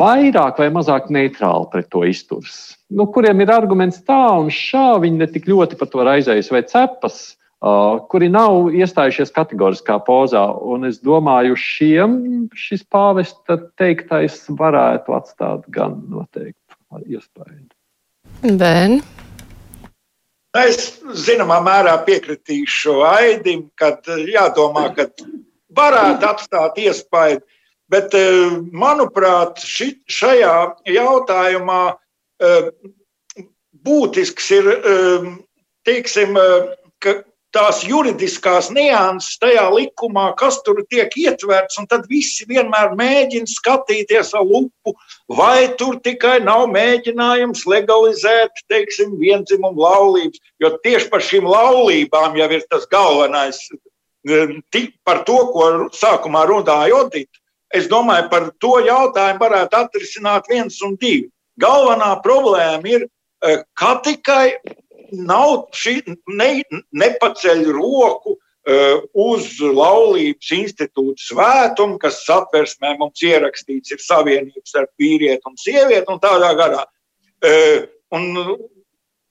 [0.00, 2.76] vairāk vai mazāk neitrāli pret to izturas.
[2.90, 6.62] Nu, kuriem ir arguments tā un šā, viņi ne tik ļoti par to raizējas vai
[6.66, 7.20] cepas,
[7.62, 10.46] uh, kuri nav iestājušies kategoriskā pozā.
[10.62, 12.16] Un es domāju, šiem
[12.54, 16.59] šis pāvesta teiktais varētu atstāt gan noteikti
[16.98, 17.68] iespēju.
[18.58, 19.00] Ben.
[20.56, 25.06] Es zināmā mērā piekritīšu Aidim, kad jādomā, ka
[25.78, 27.44] varētu atstāt iespēju
[27.90, 30.54] Bet, eh, manuprāt, ši, šajā
[30.94, 31.80] jautājumā
[32.38, 32.68] eh,
[33.86, 35.26] būtisks ir eh,
[35.88, 36.38] teiksim,
[37.54, 44.32] tās juridiskās nianses tajā likumā, kas tur tiek ietverts, un tad visi vienmēr mēģina skatīties
[44.38, 44.94] ar lupu,
[45.28, 52.50] vai tur tikai nav mēģinājums legalizēt, teiksim, vienzimumu laulības, jo tieši par šīm laulībām jau
[52.54, 53.60] ir tas galvenais,
[55.04, 57.40] par to, ko sākumā runāja Odita
[57.74, 61.28] es domāju, par to jautājumu varētu atrisināt viens un divi.
[61.60, 63.08] Galvenā problēma ir,
[63.42, 64.58] eh, ka tikai
[65.12, 66.00] nav šī
[66.38, 66.50] ne,
[67.02, 75.50] nepaceļ roku uh, uz laulības institūta svētumu, kas satversmē mums ierakstīts ir savienības ar vīrieti
[75.50, 76.86] un sievieti un tādā garā.
[77.40, 77.86] Uh,
[78.16, 78.56] un,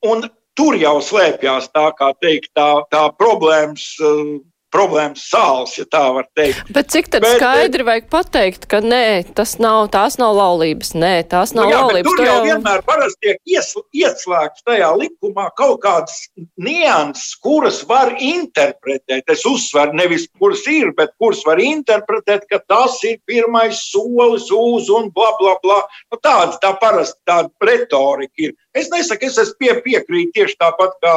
[0.07, 4.39] un tur jau slēpjas tā, kā teikt, tā, tā problēmas uh,
[4.73, 6.69] problēmas sāls, ja tā var teikt.
[6.73, 11.13] Bet cik tad bet, skaidri vajag pateikt, ka nē, tas nav, tās nav laulības, nē,
[11.31, 12.09] tās nav nu, jā, laulības.
[12.09, 16.17] Tur jau, jau vienmēr parasti tiek ies, ieslēgts tajā likumā kaut kādas
[16.61, 19.25] nianses, kuras var interpretēt.
[19.31, 24.91] Es uzsveru nevis, kuras ir, bet kuras var interpretēt, ka tas ir pirmais solis uz
[24.93, 25.81] un bla, bla, bla.
[26.11, 28.55] Nu, tāda tā parasti tāda retorika ir.
[28.77, 31.15] Es nesaku, es esmu pie, piekrīt tieši tāpat kā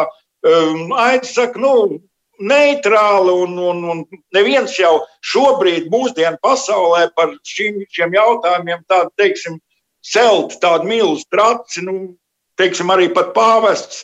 [0.49, 2.01] um, Aits saka, nu,
[2.43, 4.01] neitrāli, un, un, un
[4.35, 4.95] neviens jau
[5.33, 9.61] šobrīd, mūsdienu pasaulē, par šim, šiem jautājumiem tādu, teiksim,
[10.03, 12.15] celt tādu milzu traci, nu,
[12.61, 14.03] teiksim, arī pat pāvests,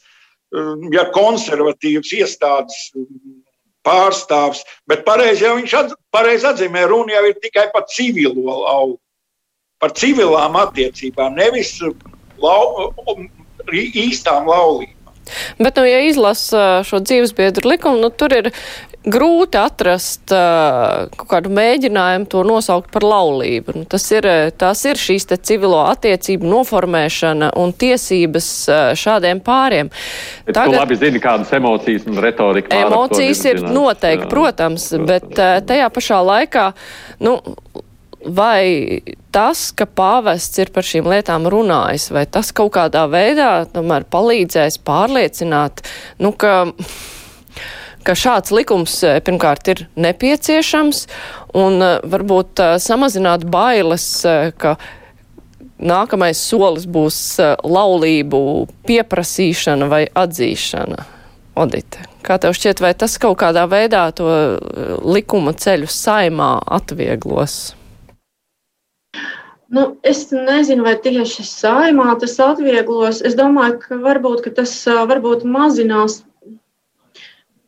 [0.54, 3.08] um, ja konservatīvs iestādes um,
[3.86, 8.98] pārstāvs, bet pareizi jau viņš atz, pareiz atzīmē, runa jau ir tikai par civilo lauku,
[9.78, 11.76] par civilām attiecībām, nevis
[12.42, 12.94] lau,
[13.70, 14.97] īstām laulībām.
[15.58, 18.52] Bet, nu, ja izlasa šo dzīvesbiedru likumu, nu, tur ir
[19.08, 23.74] grūti atrast uh, kaut kādu mēģinājumu to nosaukt par laulību.
[23.78, 24.26] Nu, tas ir,
[24.58, 29.92] tās ir šīs te civilo attiecību noformēšana un tiesības uh, šādiem pāriem.
[30.46, 32.82] Bet Tagad, tu labi zini, kādas emocijas un retorika.
[32.88, 36.70] Emocijas ir noteikti, protams, bet uh, tajā pašā laikā,
[37.24, 37.38] nu,
[38.24, 39.00] vai
[39.34, 44.80] tas, ka pāvests ir par šīm lietām runājis, vai tas kaut kādā veidā tomēr palīdzēs
[44.86, 45.84] pārliecināt,
[46.22, 46.66] nu, ka,
[48.06, 51.04] ka šāds likums eh, pirmkārt ir nepieciešams
[51.58, 54.08] un eh, varbūt uh, samazināt bailes,
[54.58, 54.76] ka
[55.78, 58.40] nākamais solis būs laulību
[58.88, 61.06] pieprasīšana vai atzīšana.
[61.58, 64.26] Odite, kā tev šķiet, vai tas kaut kādā veidā to
[65.06, 67.77] likuma ceļu saimā atvieglos?
[69.68, 73.20] Nu, es nezinu, vai tieši saimā tas atvieglos.
[73.20, 76.22] Es domāju, ka varbūt ka tas varbūt mazinās.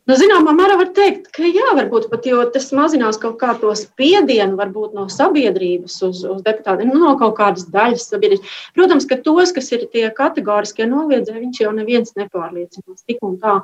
[0.09, 2.25] Nu, zināmā mērā var teikt, ka jā, varbūt pat
[2.55, 7.35] tas mazinās kaut kā to spiedienu varbūt, no sabiedrības uz, uz deputātiem, nu, no kaut
[7.37, 8.55] kādas daļas sabiedrības.
[8.73, 13.59] Protams, ka tos, kas ir tie kategoriskie noliedzēji, viņš jau neviens nepārliecinās tik un tā.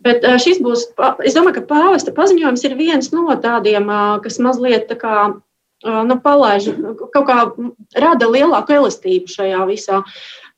[0.00, 0.86] Bet šis būs,
[1.26, 3.92] es domāju, ka pāvesta paziņojums ir viens no tādiem,
[4.24, 5.14] kas mazliet tā kā
[5.86, 6.72] nu, palaiž,
[7.14, 7.38] kaut kā
[8.02, 10.02] rada lielāku elastību šajā visā.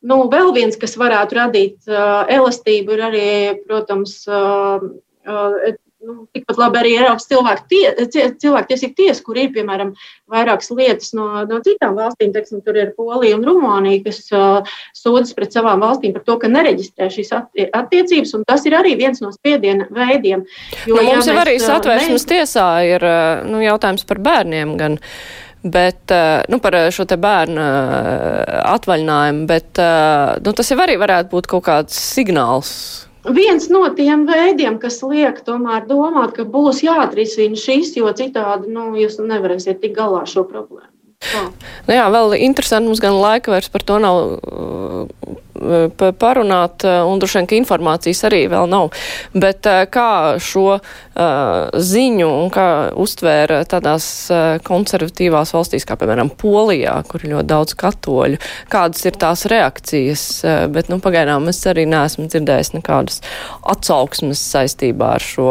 [0.01, 3.29] Nu, vēl viens, kas varētu radīt elastību, ir arī,
[3.67, 4.23] protams,
[6.01, 9.93] nu, tikpat labi arī Eiropas cilvēktiesība tie, tiesa, kur ir, piemēram,
[10.31, 12.33] vairākas lietas no, no citām valstīm.
[12.35, 16.51] Teiksim, tur ir Polija un Rumānija, kas uh, sūdzas pret savām valstīm par to, ka
[16.53, 20.47] nereģistrē šīs attiecības, un tas ir arī viens no spiediena veidiem.
[20.87, 22.31] Jo, nu, mums ja jau arī satvērsmes mēs...
[22.33, 23.07] tiesā ir
[23.51, 24.99] nu, jautājums par bērniem gan.
[25.61, 26.09] Bet,
[26.49, 27.61] nu, par šo te bērnu
[28.65, 29.77] atvaļinājumu, bet,
[30.41, 32.71] nu, tas jau arī varētu būt kaut kāds signāls.
[33.25, 38.95] Viens no tiem veidiem, kas liek tomēr domāt, ka būs jāatrisina šis, jo citādi, nu,
[38.97, 40.89] jūs nevarēsiet tik galā ar šo problēmu.
[41.21, 47.21] Nu jā, vēl interesanti, mums gan laika vairs par to nav uh, parunāt, uh, un
[47.21, 48.89] droši vien, ka informācijas arī vēl nav.
[49.37, 50.79] Bet uh, kā šo
[51.85, 52.67] ziņu un kā
[52.97, 54.07] uztvēra tādās
[54.65, 58.39] konservatīvās valstīs, kā piemēram Polijā, kur ir ļoti daudz katoļu,
[58.73, 60.23] kādas ir tās reakcijas,
[60.73, 63.21] bet, nu, pagaidām es arī neesmu dzirdējis nekādas
[63.75, 65.51] atsauksmes saistībā ar šo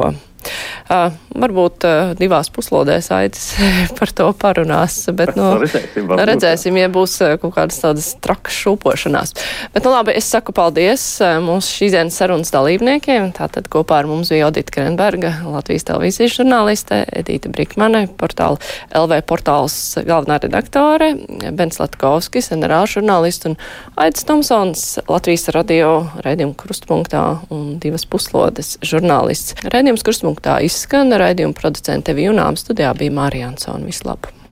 [0.90, 3.54] Uh, varbūt uh, divās puslodēs aicis
[4.00, 9.36] par to parunās, bet, nu, redzēsim, redzēsim, ja būs kaut kādas tādas trakas šūpošanās.
[9.76, 11.04] Bet, nu, labi, es saku paldies
[11.46, 13.30] mūsu šīs dienas sarunas dalībniekiem.
[13.38, 18.58] Tātad kopā ar mums bija Odita Krenberga, Latvijas televīzijas žurnāliste, Edīta Brikmane, portāla
[18.96, 19.78] LV portāls
[20.08, 21.14] galvenā redaktore,
[21.54, 23.58] Bens Latkovskis, ģenerāla žurnālists un
[24.02, 25.94] Aits Tomsons, Latvijas radio
[26.26, 27.24] raidījuma krustpunktā
[27.54, 29.58] un divas puslodes žurnālists.
[29.70, 33.86] Raidījums krustpunktā punktā izskan raidījuma producente Vijunām studijā bija Mārija Ansona.
[33.86, 34.39] Vislabāk!